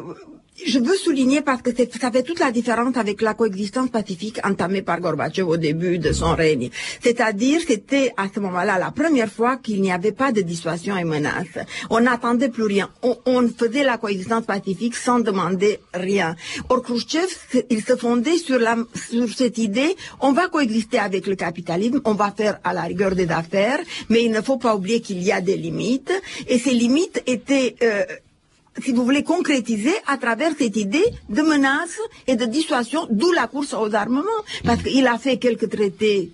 je 0.66 0.80
veux 0.80 0.96
souligner 0.96 1.42
parce 1.42 1.62
que 1.62 1.72
ça 1.76 2.12
fait 2.12 2.24
toute 2.24 2.40
la 2.40 2.52
différence 2.52 2.98
avec 2.98 3.22
la 3.22 3.34
coexistence 3.34 3.90
pacifique 3.90 4.40
entamée 4.44 4.82
par 4.82 5.00
Gorbatchev 5.00 5.48
au 5.48 5.58
début 5.58 6.00
de 6.00 6.12
son 6.12 6.36
règne. 6.36 6.70
C'est-à-dire, 7.02 7.62
c'était 7.66 8.12
à 8.18 8.28
ce 8.34 8.40
moment-là 8.40 8.78
la 8.78 8.92
première 8.92 9.32
fois 9.32 9.58
qu'il 9.58 9.82
n'y 9.82 9.92
avait 9.92 10.12
pas 10.12 10.32
de 10.32 10.42
dissuasion 10.42 10.98
et 10.98 11.04
menace. 11.04 11.48
On 11.90 12.02
n'attendait 12.02 12.50
plus 12.50 12.64
rien. 12.64 12.90
On, 13.04 13.18
on, 13.26 13.48
faisait 13.48 13.84
la 13.84 13.98
coexistence 13.98 14.46
pacifique 14.46 14.96
sans 14.96 15.20
demander 15.20 15.80
rien. 15.94 16.36
Or, 16.70 16.82
Khrushchev, 16.82 17.30
il 17.70 17.84
se 17.84 17.96
fondait 17.96 18.38
sur, 18.38 18.60
la, 18.60 18.78
sur 19.10 19.30
cette 19.30 19.58
idée, 19.58 19.96
on 20.20 20.34
va 20.34 20.48
coexister 20.48 21.00
avec 21.00 21.28
le 21.28 21.36
capitalisme, 21.36 22.02
on 22.06 22.14
va 22.14 22.32
faire 22.36 22.60
à 22.64 22.74
la 22.74 22.84
rigueur 22.84 23.16
des 23.16 23.30
affaires, 23.30 23.80
mais 24.10 24.24
il 24.24 24.32
ne 24.32 24.42
faut 24.42 24.58
pas 24.58 24.76
oublier 24.76 25.02
qu'il 25.02 25.22
y 25.24 25.32
a 25.32 25.42
des 25.42 25.58
limites. 25.58 26.12
Et 26.48 26.60
ces 26.60 26.74
limites 26.74 27.24
étaient... 27.26 27.76
Euh, 27.82 28.04
si 28.82 28.92
vous 28.92 29.04
voulez, 29.04 29.24
concrétiser 29.24 29.94
à 30.08 30.18
travers 30.18 30.52
cette 30.58 30.78
idée 30.78 31.06
de 31.30 31.42
menace 31.42 32.00
et 32.28 32.36
de 32.36 32.46
dissuasion, 32.46 33.08
d'où 33.10 33.32
la 33.32 33.48
course 33.48 33.74
aux 33.74 33.94
armements. 33.94 34.24
Parce 34.64 34.82
qu'il 34.84 35.08
a 35.08 35.18
fait 35.18 35.38
quelques 35.38 35.70
traités 35.70 36.32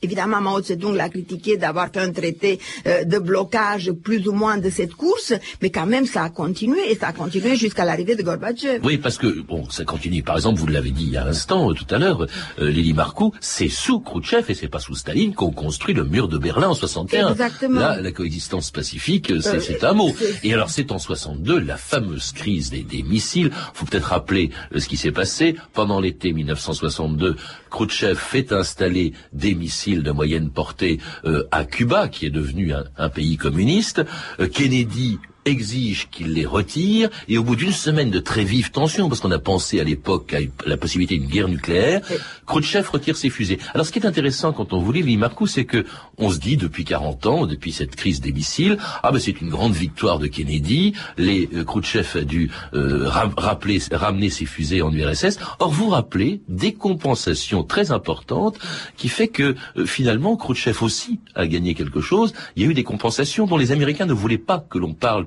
Évidemment, 0.00 0.40
Mao 0.40 0.62
Zedong 0.62 0.94
l'a 0.94 1.08
critiqué 1.08 1.56
d'avoir 1.58 1.90
fait 1.92 2.00
un 2.00 2.12
traité 2.12 2.58
euh, 2.86 3.04
de 3.04 3.18
blocage 3.18 3.92
plus 3.92 4.26
ou 4.26 4.32
moins 4.32 4.56
de 4.56 4.70
cette 4.70 4.94
course, 4.94 5.34
mais 5.60 5.70
quand 5.70 5.86
même 5.86 6.06
ça 6.06 6.22
a 6.22 6.30
continué 6.30 6.78
et 6.90 6.96
ça 6.96 7.08
a 7.08 7.12
continué 7.12 7.56
jusqu'à 7.56 7.84
l'arrivée 7.84 8.16
de 8.16 8.22
Gorbatchev. 8.22 8.80
Oui, 8.84 8.96
parce 8.96 9.18
que 9.18 9.40
bon, 9.42 9.68
ça 9.68 9.84
continue. 9.84 10.22
Par 10.22 10.36
exemple, 10.36 10.58
vous 10.58 10.66
l'avez 10.66 10.90
dit 10.90 11.04
il 11.04 11.12
y 11.12 11.16
a 11.18 11.24
l'instant, 11.24 11.70
euh, 11.70 11.74
tout 11.74 11.86
à 11.94 11.98
l'heure, 11.98 12.26
euh, 12.58 12.70
Lily 12.70 12.94
Marcou, 12.94 13.34
c'est 13.40 13.68
sous 13.68 14.00
Khrouchtchev 14.00 14.50
et 14.50 14.54
c'est 14.54 14.68
pas 14.68 14.78
sous 14.78 14.94
Staline 14.94 15.34
qu'on 15.34 15.50
construit 15.50 15.94
le 15.94 16.04
mur 16.04 16.28
de 16.28 16.38
Berlin 16.38 16.68
en 16.70 16.74
61. 16.74 17.32
Exactement. 17.32 17.80
Là, 17.80 18.00
la 18.00 18.12
coexistence 18.12 18.70
pacifique, 18.70 19.32
c'est 19.40 19.84
un 19.84 19.92
mot. 19.92 20.14
Et 20.42 20.54
alors, 20.54 20.70
c'est 20.70 20.90
en 20.90 20.98
62 20.98 21.58
la 21.58 21.76
fameuse 21.76 22.32
crise 22.32 22.70
des, 22.70 22.82
des 22.82 23.02
missiles. 23.02 23.50
Faut 23.74 23.84
peut-être 23.84 24.08
rappeler 24.08 24.50
ce 24.74 24.88
qui 24.88 24.96
s'est 24.96 25.12
passé 25.12 25.56
pendant 25.74 26.00
l'été 26.00 26.32
1962. 26.32 27.36
Khrouchtchev 27.70 28.14
fait 28.14 28.52
installer 28.52 29.12
des 29.32 29.54
missiles 29.54 29.65
de 29.66 30.10
moyenne 30.10 30.50
portée 30.50 30.98
euh, 31.24 31.44
à 31.50 31.64
Cuba, 31.64 32.08
qui 32.08 32.26
est 32.26 32.30
devenu 32.30 32.72
un, 32.72 32.84
un 32.96 33.08
pays 33.08 33.36
communiste. 33.36 34.04
Euh, 34.40 34.48
Kennedy 34.48 35.18
exige 35.46 36.08
qu'il 36.10 36.32
les 36.32 36.44
retire, 36.44 37.08
et 37.28 37.38
au 37.38 37.44
bout 37.44 37.56
d'une 37.56 37.72
semaine 37.72 38.10
de 38.10 38.18
très 38.18 38.44
vives 38.44 38.70
tensions, 38.70 39.08
parce 39.08 39.20
qu'on 39.20 39.30
a 39.30 39.38
pensé 39.38 39.80
à 39.80 39.84
l'époque 39.84 40.34
à 40.34 40.40
la 40.66 40.76
possibilité 40.76 41.18
d'une 41.18 41.28
guerre 41.28 41.48
nucléaire, 41.48 42.02
Khrouchtchev 42.46 42.88
retire 42.90 43.16
ses 43.16 43.30
fusées. 43.30 43.58
Alors 43.72 43.86
ce 43.86 43.92
qui 43.92 43.98
est 43.98 44.06
intéressant 44.06 44.52
quand 44.52 44.72
on 44.72 44.80
vous 44.80 44.92
lit 44.92 45.02
Limarcou, 45.02 45.46
c'est 45.46 45.64
que 45.64 45.84
on 46.18 46.30
se 46.30 46.38
dit 46.38 46.56
depuis 46.56 46.84
40 46.84 47.26
ans, 47.26 47.46
depuis 47.46 47.72
cette 47.72 47.96
crise 47.96 48.20
des 48.20 48.32
missiles, 48.32 48.78
ah 49.02 49.12
ben 49.12 49.18
c'est 49.18 49.40
une 49.40 49.48
grande 49.48 49.72
victoire 49.72 50.18
de 50.18 50.26
Kennedy, 50.26 50.94
les 51.16 51.48
euh, 51.54 51.64
Khrouchtchev 51.64 52.18
a 52.20 52.24
dû 52.24 52.50
euh, 52.74 53.08
rappeler, 53.08 53.80
ramener 53.92 54.30
ses 54.30 54.46
fusées 54.46 54.82
en 54.82 54.92
URSS. 54.92 55.38
Or 55.58 55.70
vous 55.70 55.88
rappelez 55.88 56.40
des 56.48 56.72
compensations 56.72 57.62
très 57.62 57.92
importantes 57.92 58.58
qui 58.96 59.08
fait 59.08 59.28
que 59.28 59.54
euh, 59.76 59.86
finalement 59.86 60.36
Khrouchtchev 60.36 60.82
aussi 60.82 61.20
a 61.34 61.46
gagné 61.46 61.74
quelque 61.74 62.00
chose. 62.00 62.32
Il 62.56 62.62
y 62.62 62.66
a 62.66 62.70
eu 62.70 62.74
des 62.74 62.84
compensations 62.84 63.46
dont 63.46 63.56
les 63.56 63.72
Américains 63.72 64.06
ne 64.06 64.12
voulaient 64.12 64.38
pas 64.38 64.64
que 64.68 64.78
l'on 64.78 64.94
parle 64.94 65.26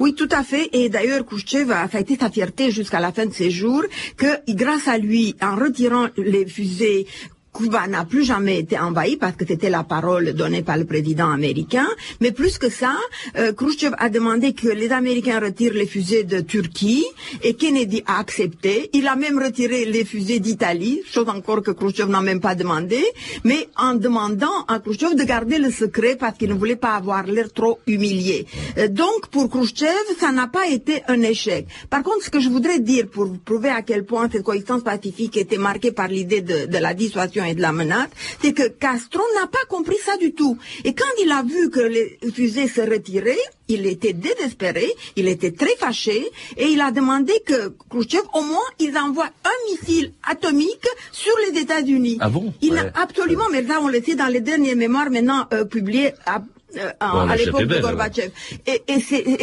Oui, 0.00 0.14
tout 0.14 0.28
à 0.30 0.42
fait. 0.42 0.68
Et 0.72 0.88
d'ailleurs, 0.88 1.24
Khrouchtchev 1.24 1.72
a 1.72 1.88
été 1.98 2.16
sa 2.16 2.30
fierté 2.30 2.70
jusqu'à 2.70 3.00
la 3.00 3.12
fin 3.12 3.26
de 3.26 3.32
ses 3.32 3.50
jours 3.50 3.82
que 4.16 4.26
grâce 4.48 4.88
à 4.88 4.98
lui, 4.98 5.34
en 5.40 5.56
retirant 5.56 6.08
les 6.16 6.46
fusées 6.46 7.06
Cuba 7.56 7.86
n'a 7.86 8.04
plus 8.04 8.24
jamais 8.24 8.58
été 8.58 8.78
envahi 8.78 9.16
parce 9.16 9.34
que 9.34 9.46
c'était 9.46 9.70
la 9.70 9.82
parole 9.82 10.34
donnée 10.34 10.62
par 10.62 10.76
le 10.76 10.84
président 10.84 11.30
américain. 11.30 11.86
Mais 12.20 12.30
plus 12.30 12.58
que 12.58 12.68
ça, 12.68 12.94
euh, 13.38 13.52
Khrushchev 13.52 13.94
a 13.98 14.10
demandé 14.10 14.52
que 14.52 14.68
les 14.68 14.92
Américains 14.92 15.40
retirent 15.40 15.72
les 15.72 15.86
fusées 15.86 16.24
de 16.24 16.40
Turquie 16.40 17.06
et 17.42 17.54
Kennedy 17.54 18.02
a 18.06 18.18
accepté. 18.18 18.90
Il 18.92 19.08
a 19.08 19.16
même 19.16 19.38
retiré 19.42 19.86
les 19.86 20.04
fusées 20.04 20.38
d'Italie, 20.38 21.00
chose 21.10 21.28
encore 21.30 21.62
que 21.62 21.70
Khrushchev 21.70 22.10
n'a 22.10 22.20
même 22.20 22.40
pas 22.40 22.54
demandé, 22.54 23.02
mais 23.44 23.68
en 23.76 23.94
demandant 23.94 24.64
à 24.68 24.78
Khrushchev 24.78 25.14
de 25.14 25.24
garder 25.24 25.58
le 25.58 25.70
secret 25.70 26.16
parce 26.16 26.36
qu'il 26.36 26.50
ne 26.50 26.54
voulait 26.54 26.76
pas 26.76 26.94
avoir 26.94 27.24
l'air 27.24 27.50
trop 27.52 27.78
humilié. 27.86 28.46
Euh, 28.76 28.88
donc 28.88 29.28
pour 29.30 29.48
Khrushchev, 29.48 30.04
ça 30.20 30.30
n'a 30.30 30.46
pas 30.46 30.68
été 30.68 31.02
un 31.08 31.22
échec. 31.22 31.66
Par 31.88 32.02
contre, 32.02 32.22
ce 32.24 32.30
que 32.30 32.40
je 32.40 32.50
voudrais 32.50 32.80
dire 32.80 33.06
pour 33.08 33.32
prouver 33.38 33.70
à 33.70 33.80
quel 33.80 34.04
point 34.04 34.28
cette 34.30 34.42
coexistence 34.42 34.82
pacifique 34.82 35.38
était 35.38 35.56
marquée 35.56 35.92
par 35.92 36.08
l'idée 36.08 36.42
de, 36.42 36.66
de 36.66 36.78
la 36.78 36.92
dissuasion 36.92 37.45
et 37.46 37.54
de 37.54 37.62
la 37.62 37.72
menace, 37.72 38.10
c'est 38.42 38.52
que 38.52 38.68
Castro 38.68 39.22
n'a 39.40 39.46
pas 39.46 39.64
compris 39.68 39.96
ça 40.04 40.16
du 40.16 40.32
tout. 40.32 40.58
Et 40.84 40.94
quand 40.94 41.04
il 41.22 41.30
a 41.32 41.42
vu 41.42 41.70
que 41.70 41.80
les 41.80 42.18
fusées 42.34 42.68
se 42.68 42.80
retiraient, 42.80 43.38
il 43.68 43.86
était 43.86 44.12
désespéré, 44.12 44.86
il 45.16 45.26
était 45.28 45.50
très 45.50 45.74
fâché, 45.76 46.30
et 46.56 46.66
il 46.66 46.80
a 46.80 46.90
demandé 46.90 47.32
que 47.44 47.74
Khrushchev, 47.90 48.22
au 48.34 48.42
moins, 48.42 48.58
il 48.78 48.96
envoie 48.96 49.30
un 49.44 49.70
missile 49.70 50.12
atomique 50.28 50.86
sur 51.12 51.32
les 51.46 51.60
États-Unis. 51.60 52.18
Ah 52.20 52.28
bon? 52.28 52.52
Il 52.62 52.76
a 52.78 52.92
absolument, 52.94 53.48
mais 53.50 53.66
ça 53.66 53.80
on 53.80 53.88
le 53.88 54.02
sait 54.02 54.14
dans 54.14 54.26
les 54.26 54.40
derniers 54.40 54.74
mémoires 54.74 55.10
maintenant 55.10 55.46
euh, 55.52 55.64
publiés 55.64 56.12
à 56.26 56.42
euh, 56.76 56.90
à 57.00 57.36
l'époque 57.36 57.64
de 57.64 57.80
Gorbatchev. 57.80 58.30
Et, 58.66 58.82
et 58.88 59.00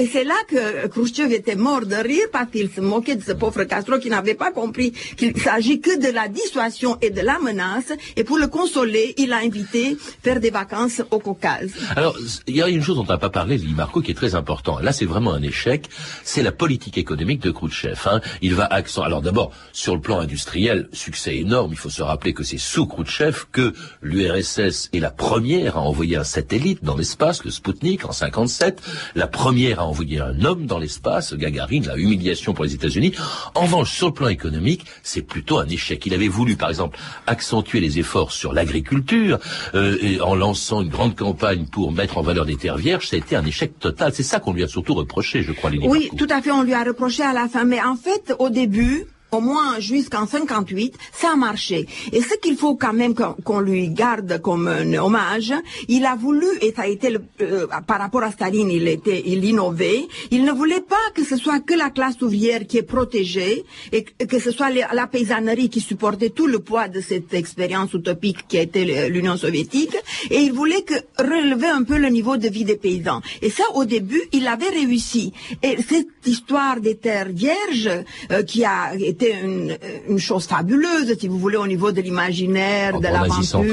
c'est 0.07 0.23
là 0.23 0.35
que 0.47 0.87
Khrushchev 0.87 1.31
était 1.33 1.55
mort 1.55 1.85
de 1.85 1.95
rire 1.95 2.27
parce 2.31 2.49
qu'il 2.51 2.69
se 2.69 2.81
moquait 2.81 3.15
de 3.15 3.23
ce 3.23 3.31
pauvre 3.31 3.63
Castro 3.63 3.97
qui 3.99 4.09
n'avait 4.09 4.33
pas 4.35 4.51
compris 4.51 4.91
qu'il 4.91 5.37
s'agit 5.39 5.79
que 5.79 5.99
de 5.99 6.11
la 6.13 6.27
dissuasion 6.27 6.97
et 7.01 7.09
de 7.09 7.21
la 7.21 7.39
menace. 7.39 7.91
Et 8.15 8.23
pour 8.23 8.37
le 8.37 8.47
consoler, 8.47 9.13
il 9.17 9.33
a 9.33 9.37
invité 9.37 9.97
faire 10.23 10.39
des 10.39 10.49
vacances 10.49 11.01
au 11.11 11.19
Caucase. 11.19 11.71
Alors, 11.95 12.17
il 12.47 12.55
y 12.55 12.61
a 12.61 12.67
une 12.67 12.83
chose 12.83 12.95
dont 12.95 13.03
on 13.03 13.11
n'a 13.11 13.17
pas 13.17 13.29
parlé, 13.29 13.57
Lee 13.57 13.73
Marco, 13.73 14.01
qui 14.01 14.11
est 14.11 14.15
très 14.15 14.35
important. 14.35 14.79
Là, 14.79 14.91
c'est 14.93 15.05
vraiment 15.05 15.33
un 15.33 15.41
échec. 15.41 15.87
C'est 16.23 16.43
la 16.43 16.51
politique 16.51 16.97
économique 16.97 17.41
de 17.41 17.51
Khrushchev. 17.51 17.99
Hein. 18.05 18.21
Il 18.41 18.55
va 18.55 18.65
accent. 18.65 19.03
Alors 19.03 19.21
d'abord, 19.21 19.51
sur 19.71 19.95
le 19.95 20.01
plan 20.01 20.19
industriel, 20.19 20.89
succès 20.91 21.37
énorme. 21.37 21.71
Il 21.71 21.77
faut 21.77 21.89
se 21.89 22.03
rappeler 22.03 22.33
que 22.33 22.43
c'est 22.43 22.57
sous 22.57 22.85
Khrushchev 22.85 23.45
que 23.51 23.73
l'URSS 24.01 24.89
est 24.93 24.99
la 24.99 25.11
première 25.11 25.77
à 25.77 25.81
envoyer 25.81 26.17
un 26.17 26.23
satellite 26.23 26.83
dans 26.83 26.97
l'espace 26.97 27.22
le 27.43 27.51
Sputnik 27.51 28.05
en 28.05 28.12
57, 28.12 28.81
la 29.15 29.27
première 29.27 29.79
à 29.79 29.86
envoyer 29.86 30.19
un 30.19 30.43
homme 30.43 30.65
dans 30.65 30.77
l'espace, 30.77 31.33
Gagarine, 31.33 31.86
la 31.88 31.97
humiliation 31.97 32.53
pour 32.53 32.65
les 32.65 32.73
États-Unis. 32.73 33.13
En 33.55 33.62
revanche, 33.62 33.93
sur 33.93 34.07
le 34.07 34.13
plan 34.13 34.27
économique, 34.27 34.86
c'est 35.03 35.21
plutôt 35.21 35.59
un 35.59 35.67
échec. 35.67 36.05
Il 36.05 36.13
avait 36.13 36.27
voulu, 36.27 36.55
par 36.55 36.69
exemple, 36.69 36.99
accentuer 37.27 37.79
les 37.79 37.99
efforts 37.99 38.31
sur 38.31 38.53
l'agriculture 38.53 39.39
euh, 39.73 40.19
en 40.21 40.36
lançant 40.36 40.81
une 40.81 40.89
grande 40.89 41.15
campagne 41.15 41.65
pour 41.65 41.91
mettre 41.91 42.17
en 42.17 42.21
valeur 42.21 42.45
des 42.45 42.57
terres 42.57 42.77
vierges. 42.77 43.07
Ça 43.07 43.15
a 43.15 43.19
été 43.19 43.36
un 43.36 43.45
échec 43.45 43.79
total. 43.79 44.12
C'est 44.13 44.23
ça 44.23 44.39
qu'on 44.39 44.53
lui 44.53 44.63
a 44.63 44.67
surtout 44.67 44.93
reproché, 44.93 45.43
je 45.43 45.51
crois. 45.51 45.71
Oui, 45.83 46.09
tout 46.17 46.27
à 46.29 46.41
fait. 46.41 46.51
On 46.51 46.63
lui 46.63 46.73
a 46.73 46.83
reproché 46.83 47.23
à 47.23 47.33
la 47.33 47.47
fin. 47.47 47.63
Mais 47.63 47.81
en 47.81 47.95
fait, 47.95 48.33
au 48.39 48.49
début, 48.49 49.05
au 49.33 49.41
moins 49.41 49.79
jusqu'en 49.79 50.27
58, 50.27 50.95
ça 51.11 51.31
a 51.33 51.35
marché. 51.35 51.87
Et 52.11 52.21
ce 52.21 52.35
qu'il 52.35 52.55
faut 52.55 52.75
quand 52.75 52.93
même 52.93 53.13
qu'on 53.15 53.59
lui 53.59 53.89
garde 53.89 54.39
comme 54.41 54.67
un 54.67 54.93
hommage, 54.93 55.53
il 55.87 56.05
a 56.05 56.15
voulu, 56.15 56.47
et 56.61 56.73
ça 56.75 56.83
a 56.83 56.87
été 56.87 57.09
le, 57.09 57.21
euh, 57.41 57.67
par 57.87 57.99
rapport 57.99 58.23
à 58.23 58.31
Staline, 58.31 58.69
il 58.69 58.87
était, 58.87 59.23
il 59.25 59.43
innovait, 59.45 60.07
il 60.31 60.43
ne 60.43 60.51
voulait 60.51 60.81
pas 60.81 60.95
que 61.15 61.23
ce 61.23 61.37
soit 61.37 61.59
que 61.59 61.73
la 61.73 61.89
classe 61.89 62.21
ouvrière 62.21 62.67
qui 62.67 62.77
est 62.77 62.83
protégée, 62.83 63.63
et 63.91 64.03
que 64.03 64.39
ce 64.39 64.51
soit 64.51 64.69
la 64.69 65.07
paysannerie 65.07 65.69
qui 65.69 65.79
supportait 65.79 66.29
tout 66.29 66.47
le 66.47 66.59
poids 66.59 66.87
de 66.87 67.01
cette 67.01 67.33
expérience 67.33 67.93
utopique 67.93 68.47
qui 68.47 68.57
a 68.57 68.61
été 68.61 69.09
l'Union 69.09 69.37
soviétique, 69.37 69.95
et 70.29 70.39
il 70.39 70.53
voulait 70.53 70.83
que 70.83 70.95
relever 71.17 71.67
un 71.67 71.83
peu 71.83 71.97
le 71.97 72.09
niveau 72.09 72.37
de 72.37 72.47
vie 72.47 72.65
des 72.65 72.77
paysans. 72.77 73.21
Et 73.41 73.49
ça, 73.49 73.63
au 73.73 73.85
début, 73.85 74.21
il 74.31 74.47
avait 74.47 74.69
réussi. 74.69 75.33
Et 75.61 75.77
cette 75.81 76.07
histoire 76.25 76.79
des 76.79 76.95
terres 76.95 77.29
vierges, 77.29 77.89
euh, 78.31 78.43
qui 78.43 78.63
a 78.65 78.95
été 78.95 79.22
une, 79.31 79.77
une, 80.09 80.19
chose 80.19 80.45
fabuleuse, 80.45 81.15
si 81.19 81.27
vous 81.27 81.38
voulez, 81.38 81.57
au 81.57 81.67
niveau 81.67 81.91
de 81.91 82.01
l'imaginaire, 82.01 82.99
de 82.99 83.07
l'aventure. 83.07 83.63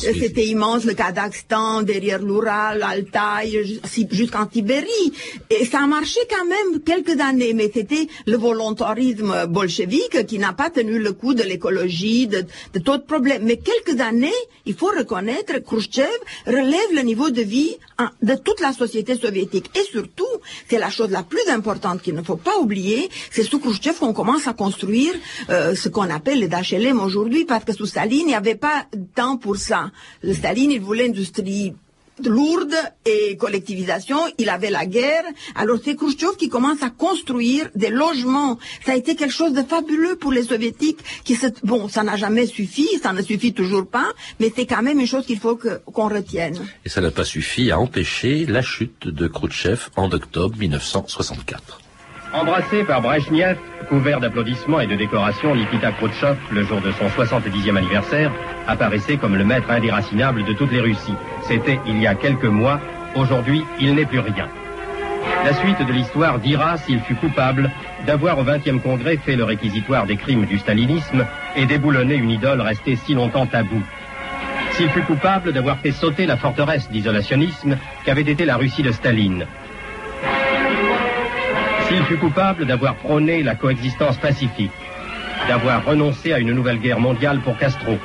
C'était 0.00 0.46
immense. 0.46 0.84
le 0.84 0.94
Kazakhstan, 0.94 1.82
derrière 1.82 2.22
l'Ural, 2.22 2.78
l'Altaï, 2.78 3.80
jusqu'en 4.10 4.48
Sibérie. 4.50 5.12
Et 5.50 5.64
ça 5.64 5.80
a 5.82 5.86
marché 5.86 6.20
quand 6.30 6.46
même 6.46 6.80
quelques 6.82 7.20
années, 7.20 7.54
mais 7.54 7.70
c'était 7.72 8.06
le 8.26 8.36
volontarisme 8.36 9.46
bolchevique 9.46 10.26
qui 10.26 10.38
n'a 10.38 10.52
pas 10.52 10.70
tenu 10.70 10.98
le 10.98 11.12
coup 11.12 11.34
de 11.34 11.42
l'écologie, 11.42 12.26
de, 12.26 12.44
de 12.74 12.78
d'autres 12.78 13.06
problèmes. 13.06 13.42
Mais 13.44 13.58
quelques 13.58 14.00
années, 14.00 14.30
il 14.64 14.74
faut 14.74 14.92
reconnaître, 14.96 15.58
Khrushchev 15.58 16.06
relève 16.46 16.92
le 16.94 17.02
niveau 17.02 17.30
de 17.30 17.42
vie 17.42 17.76
de 18.22 18.34
toute 18.34 18.60
la 18.60 18.72
société 18.72 19.16
soviétique. 19.16 19.70
Et 19.78 19.84
surtout, 19.90 20.24
c'est 20.68 20.78
la 20.78 20.90
chose 20.90 21.10
la 21.10 21.22
plus 21.22 21.46
importante 21.48 22.02
qu'il 22.02 22.14
ne 22.14 22.22
faut 22.22 22.36
pas 22.36 22.58
oublier, 22.58 23.08
c'est 23.30 23.42
sous 23.42 23.58
Khrushchev 23.58 23.98
qu'on 23.98 24.12
commence 24.12 24.46
à 24.46 24.52
construire 24.56 25.12
euh, 25.50 25.74
ce 25.74 25.88
qu'on 25.88 26.10
appelle 26.10 26.40
les 26.40 26.48
HLM 26.48 27.00
aujourd'hui, 27.00 27.44
parce 27.44 27.64
que 27.64 27.72
sous 27.72 27.86
Staline, 27.86 28.22
il 28.22 28.26
n'y 28.26 28.34
avait 28.34 28.56
pas 28.56 28.86
de 28.92 29.04
temps 29.14 29.36
pour 29.36 29.56
ça. 29.56 29.90
Staline, 30.32 30.72
il 30.72 30.80
voulait 30.80 31.06
l'industrie 31.06 31.74
lourde 32.24 32.74
et 33.04 33.36
collectivisation, 33.36 34.18
il 34.38 34.48
avait 34.48 34.70
la 34.70 34.86
guerre. 34.86 35.24
Alors 35.54 35.78
c'est 35.82 35.96
Khrushchev 35.96 36.36
qui 36.38 36.48
commence 36.48 36.82
à 36.82 36.90
construire 36.90 37.68
des 37.74 37.90
logements. 37.90 38.58
Ça 38.84 38.92
a 38.92 38.96
été 38.96 39.16
quelque 39.16 39.34
chose 39.34 39.52
de 39.52 39.62
fabuleux 39.62 40.16
pour 40.16 40.32
les 40.32 40.44
soviétiques. 40.44 40.98
Qui. 41.24 41.36
Bon, 41.62 41.88
ça 41.88 42.02
n'a 42.02 42.16
jamais 42.16 42.46
suffi, 42.46 42.88
ça 43.02 43.12
ne 43.12 43.22
suffit 43.22 43.52
toujours 43.52 43.86
pas, 43.86 44.12
mais 44.40 44.52
c'est 44.54 44.66
quand 44.66 44.82
même 44.82 45.00
une 45.00 45.06
chose 45.06 45.26
qu'il 45.26 45.38
faut 45.38 45.56
qu'on 45.56 46.08
retienne. 46.08 46.56
Et 46.84 46.88
ça 46.88 47.00
n'a 47.00 47.10
pas 47.10 47.24
suffi 47.24 47.70
à 47.70 47.78
empêcher 47.78 48.46
la 48.46 48.62
chute 48.62 49.08
de 49.08 49.28
Khrushchev 49.28 49.88
en 49.96 50.10
octobre 50.10 50.56
1964. 50.58 51.80
Embrassé 52.32 52.84
par 52.84 53.00
Brezhnev, 53.00 53.56
couvert 53.88 54.20
d'applaudissements 54.20 54.80
et 54.80 54.86
de 54.86 54.96
décorations, 54.96 55.54
Nikita 55.54 55.92
Khrouchtchev, 55.92 56.36
le 56.50 56.64
jour 56.64 56.80
de 56.80 56.90
son 56.92 57.06
70e 57.06 57.76
anniversaire, 57.76 58.32
apparaissait 58.66 59.16
comme 59.16 59.36
le 59.36 59.44
maître 59.44 59.70
indéracinable 59.70 60.44
de 60.44 60.52
toutes 60.52 60.72
les 60.72 60.80
Russies. 60.80 61.14
C'était 61.42 61.78
il 61.86 62.00
y 62.00 62.06
a 62.06 62.14
quelques 62.14 62.44
mois, 62.44 62.80
aujourd'hui 63.14 63.64
il 63.80 63.94
n'est 63.94 64.06
plus 64.06 64.18
rien. 64.18 64.48
La 65.44 65.54
suite 65.54 65.80
de 65.86 65.92
l'histoire 65.92 66.38
dira 66.40 66.76
s'il 66.78 67.00
fut 67.00 67.14
coupable 67.14 67.70
d'avoir 68.06 68.38
au 68.38 68.44
20e 68.44 68.80
congrès 68.80 69.16
fait 69.16 69.36
le 69.36 69.44
réquisitoire 69.44 70.06
des 70.06 70.16
crimes 70.16 70.46
du 70.46 70.58
stalinisme 70.58 71.24
et 71.54 71.66
déboulonné 71.66 72.16
une 72.16 72.30
idole 72.30 72.60
restée 72.60 72.96
si 72.96 73.14
longtemps 73.14 73.46
taboue. 73.46 73.82
S'il 74.72 74.90
fut 74.90 75.02
coupable 75.02 75.52
d'avoir 75.52 75.78
fait 75.78 75.92
sauter 75.92 76.26
la 76.26 76.36
forteresse 76.36 76.90
d'isolationnisme 76.90 77.78
qu'avait 78.04 78.22
été 78.22 78.44
la 78.44 78.56
Russie 78.56 78.82
de 78.82 78.92
Staline, 78.92 79.46
s'il 81.88 82.02
fut 82.04 82.16
coupable 82.16 82.66
d'avoir 82.66 82.96
prôné 82.96 83.42
la 83.42 83.54
coexistence 83.54 84.16
pacifique, 84.16 84.72
d'avoir 85.46 85.84
renoncé 85.84 86.32
à 86.32 86.38
une 86.38 86.52
nouvelle 86.52 86.78
guerre 86.78 86.98
mondiale 86.98 87.40
pour 87.40 87.56
Castro, 87.58 87.98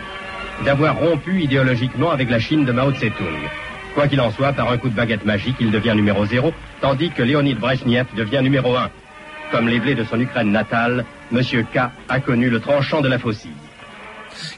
d'avoir 0.63 0.97
rompu 0.97 1.41
idéologiquement 1.41 2.11
avec 2.11 2.29
la 2.29 2.39
Chine 2.39 2.65
de 2.65 2.71
Mao 2.71 2.91
Tse-tung. 2.91 3.49
Quoi 3.95 4.07
qu'il 4.07 4.21
en 4.21 4.31
soit, 4.31 4.53
par 4.53 4.71
un 4.71 4.77
coup 4.77 4.89
de 4.89 4.95
baguette 4.95 5.25
magique, 5.25 5.55
il 5.59 5.71
devient 5.71 5.93
numéro 5.95 6.25
zéro, 6.25 6.53
tandis 6.79 7.09
que 7.09 7.23
Léonid 7.23 7.59
Brezhnev 7.59 8.05
devient 8.15 8.41
numéro 8.43 8.75
un. 8.77 8.89
Comme 9.51 9.67
les 9.67 9.79
blés 9.79 9.95
de 9.95 10.03
son 10.03 10.19
Ukraine 10.19 10.51
natale, 10.51 11.05
M. 11.31 11.41
K 11.41 11.89
a 12.07 12.19
connu 12.19 12.49
le 12.49 12.59
tranchant 12.59 13.01
de 13.01 13.09
la 13.09 13.19
faucille. 13.19 13.51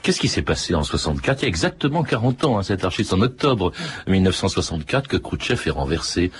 Qu'est-ce 0.03 0.19
qui 0.19 0.27
s'est 0.27 0.43
passé 0.43 0.75
en 0.75 0.83
64 0.83 1.39
Il 1.39 1.41
y 1.43 1.45
a 1.45 1.47
exactement 1.47 2.03
40 2.03 2.43
ans, 2.43 2.57
hein, 2.59 2.63
cet 2.63 2.83
archiste 2.83 3.13
en 3.13 3.21
octobre 3.21 3.71
1964 4.07 5.07
que 5.07 5.17
Khrouchtchev 5.17 5.61
est 5.65 5.71
renversé 5.71 6.31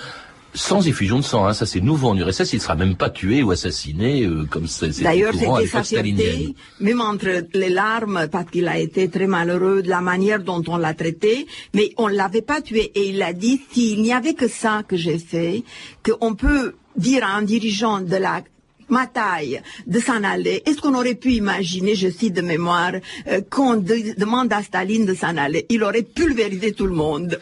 sans 0.54 0.86
effusion 0.86 1.18
de 1.18 1.24
sang. 1.24 1.46
Hein. 1.46 1.52
Ça, 1.52 1.66
c'est 1.66 1.80
nouveau 1.80 2.08
en 2.08 2.16
URSS. 2.16 2.52
Il 2.52 2.56
ne 2.56 2.60
sera 2.62 2.76
même 2.76 2.96
pas 2.96 3.10
tué 3.10 3.42
ou 3.42 3.50
assassiné 3.50 4.24
euh, 4.24 4.44
comme 4.48 4.66
c'est 4.66 5.02
D'ailleurs, 5.02 5.34
c'était 5.34 5.66
sa 5.66 5.82
fierté, 5.82 6.54
même 6.80 7.00
entre 7.00 7.46
les 7.52 7.68
larmes, 7.68 8.28
parce 8.30 8.50
qu'il 8.50 8.68
a 8.68 8.78
été 8.78 9.08
très 9.08 9.26
malheureux 9.26 9.82
de 9.82 9.88
la 9.88 10.00
manière 10.00 10.42
dont 10.42 10.62
on 10.68 10.76
l'a 10.76 10.94
traité, 10.94 11.46
mais 11.74 11.92
on 11.96 12.06
l'avait 12.06 12.42
pas 12.42 12.60
tué. 12.60 12.92
Et 12.94 13.10
il 13.10 13.22
a 13.22 13.32
dit, 13.32 13.60
s'il 13.72 14.02
n'y 14.02 14.12
avait 14.12 14.34
que 14.34 14.48
ça 14.48 14.82
que 14.86 14.96
j'ai 14.96 15.18
fait, 15.18 15.64
qu'on 16.04 16.34
peut 16.34 16.74
dire 16.96 17.24
à 17.24 17.34
un 17.34 17.42
dirigeant 17.42 18.00
de 18.00 18.16
la 18.16 18.42
ma 18.88 19.06
taille 19.06 19.62
de 19.86 19.98
s'en 19.98 20.22
aller. 20.22 20.62
Est-ce 20.66 20.80
qu'on 20.80 20.94
aurait 20.94 21.14
pu 21.14 21.32
imaginer, 21.32 21.94
je 21.94 22.08
cite 22.10 22.34
de 22.34 22.42
mémoire, 22.42 22.92
euh, 23.28 23.40
qu'on 23.48 23.76
demande 23.76 24.52
à 24.52 24.62
Staline 24.62 25.06
de 25.06 25.14
s'en 25.14 25.36
aller? 25.36 25.64
Il 25.70 25.82
aurait 25.82 26.02
pulvérisé 26.02 26.72
tout 26.72 26.86
le 26.86 26.94
monde. 26.94 27.38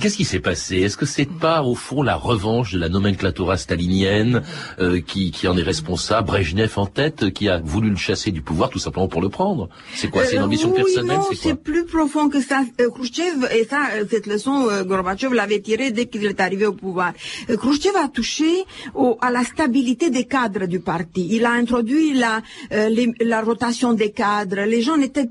Qu'est-ce 0.00 0.16
qui 0.18 0.24
s'est 0.24 0.40
passé? 0.40 0.76
Est-ce 0.76 0.98
que 0.98 1.06
c'est 1.06 1.28
pas 1.28 1.62
au 1.62 1.74
fond 1.74 2.02
la 2.02 2.16
revanche 2.16 2.72
de 2.72 2.78
la 2.78 2.90
nomenclatura 2.90 3.56
stalinienne 3.56 4.42
euh, 4.78 5.00
qui, 5.00 5.30
qui, 5.30 5.48
en 5.48 5.56
est 5.56 5.62
responsable? 5.62 6.26
Brejnev 6.26 6.72
en 6.76 6.84
tête, 6.86 7.30
qui 7.30 7.48
a 7.48 7.58
voulu 7.58 7.88
le 7.88 7.96
chasser 7.96 8.30
du 8.30 8.42
pouvoir 8.42 8.68
tout 8.68 8.78
simplement 8.78 9.08
pour 9.08 9.22
le 9.22 9.30
prendre 9.30 9.70
C'est 9.94 10.08
quoi? 10.08 10.24
C'est 10.26 10.36
une 10.36 10.42
ambition 10.42 10.70
euh, 10.70 10.74
personnelle 10.74 11.16
Non, 11.16 11.28
c'est 11.34 11.54
plus 11.54 11.86
profond 11.86 12.28
que 12.28 12.42
ça. 12.42 12.62
Euh, 12.80 12.90
Khrushchev, 12.90 13.48
et 13.54 13.64
ça, 13.64 13.86
euh, 13.94 14.04
cette 14.10 14.26
leçon, 14.26 14.68
euh, 14.68 14.84
Gorbatchev 14.84 15.34
l'avait 15.34 15.60
tirée 15.60 15.92
dès 15.92 16.06
qu'il 16.06 16.24
est 16.26 16.40
arrivé 16.40 16.66
au 16.66 16.74
pouvoir. 16.74 17.12
Euh, 17.48 17.56
Khrushchev 17.56 17.96
a 17.96 18.08
touché 18.08 18.64
au, 18.94 19.16
à 19.22 19.30
la 19.30 19.44
stabilité 19.44 20.10
des 20.10 20.24
cadres 20.24 20.66
du 20.66 20.80
parti. 20.80 21.28
Il 21.30 21.46
a 21.46 21.52
introduit 21.52 22.12
la, 22.12 22.42
les, 22.70 23.12
la 23.20 23.40
rotation 23.40 23.94
des 23.94 24.10
cadres. 24.10 24.60
Les 24.66 24.82
gens 24.82 24.96
n'étaient, 24.98 25.28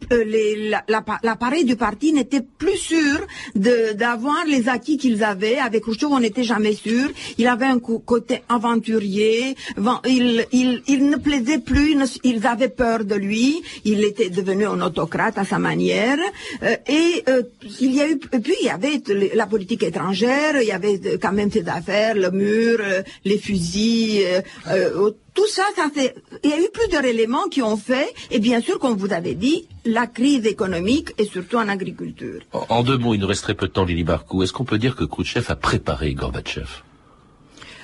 l'appareil 1.24 1.66
du 1.66 1.76
parti 1.76 2.14
n'était 2.14 2.42
plus 2.42 2.78
sûr 2.78 3.20
d'avoir 3.54 4.46
les 4.48 4.55
acquis 4.68 4.98
qu'ils 4.98 5.24
avaient. 5.24 5.58
Avec 5.58 5.84
Khrushchev, 5.84 6.12
on 6.12 6.20
n'était 6.20 6.44
jamais 6.44 6.74
sûr. 6.74 7.10
Il 7.38 7.48
avait 7.48 7.66
un 7.66 7.80
côté 7.80 8.42
aventurier. 8.50 9.56
Il, 10.06 10.46
il, 10.52 10.82
il 10.88 11.10
ne 11.10 11.18
plaisait 11.18 11.60
plus. 11.60 11.96
Ils 12.24 12.48
avaient 12.48 12.70
peur 12.70 13.06
de 13.06 13.16
lui. 13.16 13.62
Il 13.84 14.04
était 14.04 14.30
devenu 14.30 14.66
un 14.66 14.82
autocrate 14.82 15.38
à 15.38 15.46
sa 15.46 15.60
manière. 15.60 16.18
Euh, 16.64 16.76
et 16.88 17.24
euh, 17.30 17.44
il 17.80 17.96
y 17.96 18.02
a 18.02 18.10
eu, 18.10 18.18
puis 18.18 18.56
il 18.62 18.68
y 18.68 18.70
avait 18.70 19.02
la 19.34 19.48
politique 19.48 19.84
étrangère. 19.84 20.62
Il 20.62 20.68
y 20.68 20.72
avait 20.72 21.00
quand 21.22 21.34
même 21.34 21.52
ses 21.52 21.68
affaires, 21.68 22.16
le 22.16 22.32
mur, 22.32 22.80
euh, 22.80 23.02
les 23.24 23.38
fusils. 23.38 24.24
Euh, 24.70 25.12
tout 25.36 25.48
ça, 25.48 25.64
ça 25.76 25.90
fait. 25.94 26.16
Il 26.44 26.50
y 26.50 26.54
a 26.54 26.60
eu 26.60 26.70
plusieurs 26.74 27.04
éléments 27.04 27.48
qui 27.50 27.62
ont 27.62 27.78
fait, 27.78 28.12
et 28.32 28.40
bien 28.40 28.62
sûr, 28.62 28.80
comme 28.80 28.98
vous 28.98 29.12
avez 29.14 29.36
dit, 29.36 29.68
la 29.84 30.08
crise 30.08 30.46
économique 30.46 31.14
et 31.18 31.26
surtout 31.26 31.58
en 31.58 31.68
agriculture. 31.68 32.42
En, 32.70 32.84
deux 32.84 32.98
mots, 32.98 33.14
il 33.14 33.20
nous 33.20 33.28
reste 33.28 33.44
très 33.44 33.54
peu 33.54 33.68
de 33.68 33.74
temps, 33.74 33.86
Lili 33.86 34.04
Barkou. 34.04 34.42
Est-ce 34.42 34.54
qu'on 34.54 34.66
peut 34.66 34.80
dire 34.80 34.96
que 34.96 35.04
Khrouchtchev 35.04 35.46
a 35.50 35.56
préparé 35.56 36.14
Gorbatchev? 36.14 36.70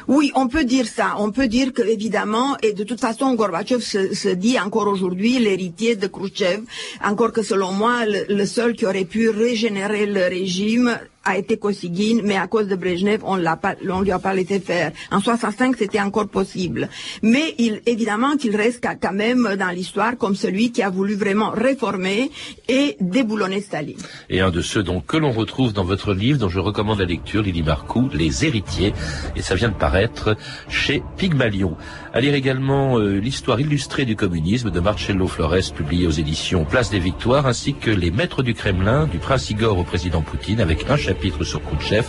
Oui, 0.08 0.32
on 0.34 0.48
peut 0.48 0.64
dire 0.64 0.88
ça. 0.88 1.16
On 1.20 1.32
peut 1.32 1.48
dire 1.48 1.74
que 1.74 1.84
évidemment, 1.84 2.58
et 2.64 2.74
de 2.74 2.84
toute 2.84 3.00
façon, 3.00 3.36
Gorbatchev 3.36 3.82
se, 3.82 4.16
se 4.16 4.30
dit 4.30 4.60
encore 4.60 4.88
aujourd'hui 4.88 5.38
l'héritier 5.38 5.96
de 5.96 6.08
Khrouchtchev, 6.08 6.64
encore 7.04 7.34
que 7.34 7.44
selon 7.44 7.72
moi, 7.72 8.06
le, 8.06 8.26
le, 8.34 8.46
seul 8.46 8.76
qui 8.76 8.86
aurait 8.86 9.06
pu 9.06 9.30
régénérer 9.30 10.06
le 10.06 10.22
régime 10.22 10.98
a 11.24 11.38
été 11.38 11.58
Kosygin, 11.58 12.22
mais 12.24 12.38
à 12.38 12.48
cause 12.48 12.68
de 12.68 12.76
Brezhnev, 12.76 13.22
on 13.24 13.36
l'a 13.36 13.56
pas, 13.56 13.76
on 13.88 14.02
lui 14.02 14.12
a 14.12 14.20
pas 14.20 14.34
laissé 14.34 14.60
faire. 14.60 14.92
En 15.12 15.20
65, 15.20 15.76
c'était 15.78 16.00
encore 16.00 16.28
possible. 16.28 16.90
Mais 17.22 17.56
il, 17.58 17.82
évidemment 17.86 18.38
qu'il 18.38 18.56
reste 18.56 18.84
quand 19.02 19.14
même 19.14 19.56
dans 19.58 19.70
l'histoire 19.70 20.18
comme 20.18 20.36
celui 20.36 20.72
qui 20.72 20.82
a 20.82 20.90
voulu 20.90 21.16
vraiment 21.16 21.52
réformer 21.52 22.32
et 22.68 22.98
déboulonner 23.00 23.62
Staline. 23.62 23.98
Et 24.30 24.42
un 24.42 24.50
de 24.50 24.62
ceux 24.62 24.84
donc 24.84 25.06
que 25.06 25.18
l'on 25.18 25.32
retrouve 25.32 25.74
dans 25.74 25.84
votre 25.84 26.14
livre, 26.14 26.40
dont 26.40 26.50
je 26.50 26.60
recommande 26.60 27.00
la 27.00 27.06
lecture, 27.06 27.44
Lily 27.44 27.64
Marcoux, 27.64 28.10
Les 28.14 28.46
héritiers, 28.46 28.94
et 29.36 29.42
ça 29.42 29.56
vient 29.56 29.70
de 29.70 29.76
paraître 29.76 30.36
chez 30.70 31.04
Pygmalion. 31.18 31.78
À 32.14 32.20
lire 32.20 32.34
également 32.34 32.98
euh, 32.98 33.20
l'histoire 33.20 33.60
illustrée 33.60 34.06
du 34.06 34.16
communisme 34.16 34.70
de 34.72 34.80
Marcello 34.80 35.28
Flores, 35.28 35.72
publié 35.76 36.08
aux 36.08 36.12
éditions 36.12 36.66
Place 36.66 36.90
des 36.90 37.00
Victoires, 37.00 37.48
ainsi 37.48 37.74
que 37.74 37.92
Les 37.92 38.12
Maîtres 38.12 38.44
du 38.44 38.54
Kremlin, 38.54 39.08
du 39.08 39.18
prince 39.18 39.50
Igor 39.50 39.78
au 39.78 39.84
président 39.84 40.22
Poutine, 40.22 40.60
avec 40.60 40.90
un 40.90 40.98
chapitre 41.12 41.44
sur 41.44 41.62
Khrouchtchev, 41.62 42.08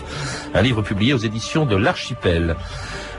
un 0.54 0.62
livre 0.62 0.80
publié 0.82 1.12
aux 1.12 1.18
éditions 1.18 1.66
de 1.66 1.74
l'Archipel. 1.74 2.54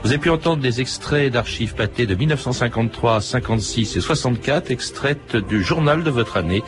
Vous 0.02 0.08
avez 0.08 0.18
pu 0.18 0.30
entendre 0.30 0.62
des 0.62 0.80
extraits 0.80 1.30
d'archives 1.30 1.74
pâtées 1.74 2.06
de 2.06 2.14
1953, 2.14 3.20
56 3.20 3.96
et 3.96 4.00
64, 4.00 4.70
extraites 4.70 5.36
du 5.36 5.62
journal 5.62 6.02
de 6.02 6.10
votre 6.10 6.38
année, 6.38 6.62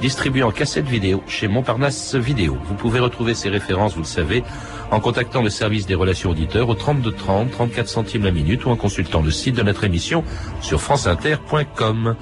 distribué 0.00 0.42
en 0.42 0.50
cassette 0.50 0.86
vidéo 0.86 1.22
chez 1.26 1.48
Montparnasse 1.48 2.14
Vidéo. 2.14 2.56
Vous 2.64 2.74
pouvez 2.74 2.98
retrouver 2.98 3.34
ces 3.34 3.50
références, 3.50 3.92
vous 3.92 4.00
le 4.00 4.06
savez, 4.06 4.42
en 4.90 5.00
contactant 5.00 5.42
le 5.42 5.50
service 5.50 5.84
des 5.84 5.94
relations 5.94 6.30
auditeurs 6.30 6.70
au 6.70 6.74
32 6.74 7.12
30, 7.12 7.50
34 7.50 7.88
centimes 7.88 8.24
la 8.24 8.30
minute 8.30 8.64
ou 8.64 8.70
en 8.70 8.76
consultant 8.76 9.20
le 9.20 9.30
site 9.30 9.56
de 9.56 9.62
notre 9.62 9.84
émission 9.84 10.24
sur 10.62 10.80
franceinter.com. 10.80 12.16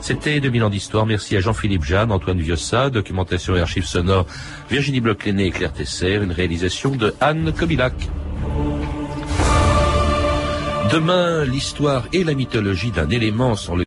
C'était 0.00 0.40
2000 0.40 0.64
ans 0.64 0.70
d'histoire. 0.70 1.06
Merci 1.06 1.36
à 1.36 1.40
Jean-Philippe 1.40 1.84
Jeanne, 1.84 2.12
Antoine 2.12 2.40
Viossa, 2.40 2.90
documentation 2.90 3.56
et 3.56 3.60
archives 3.60 3.84
sonores, 3.84 4.26
Virginie 4.70 5.00
Bloch-Léné 5.00 5.46
et 5.46 5.50
Claire 5.50 5.72
Tesser, 5.72 6.14
une 6.14 6.32
réalisation 6.32 6.94
de 6.94 7.14
Anne 7.20 7.52
Kobilac. 7.52 7.94
Demain, 10.92 11.44
l'histoire 11.44 12.06
et 12.12 12.24
la 12.24 12.34
mythologie 12.34 12.90
d'un 12.90 13.10
élément 13.10 13.56
sont 13.56 13.76
le 13.76 13.84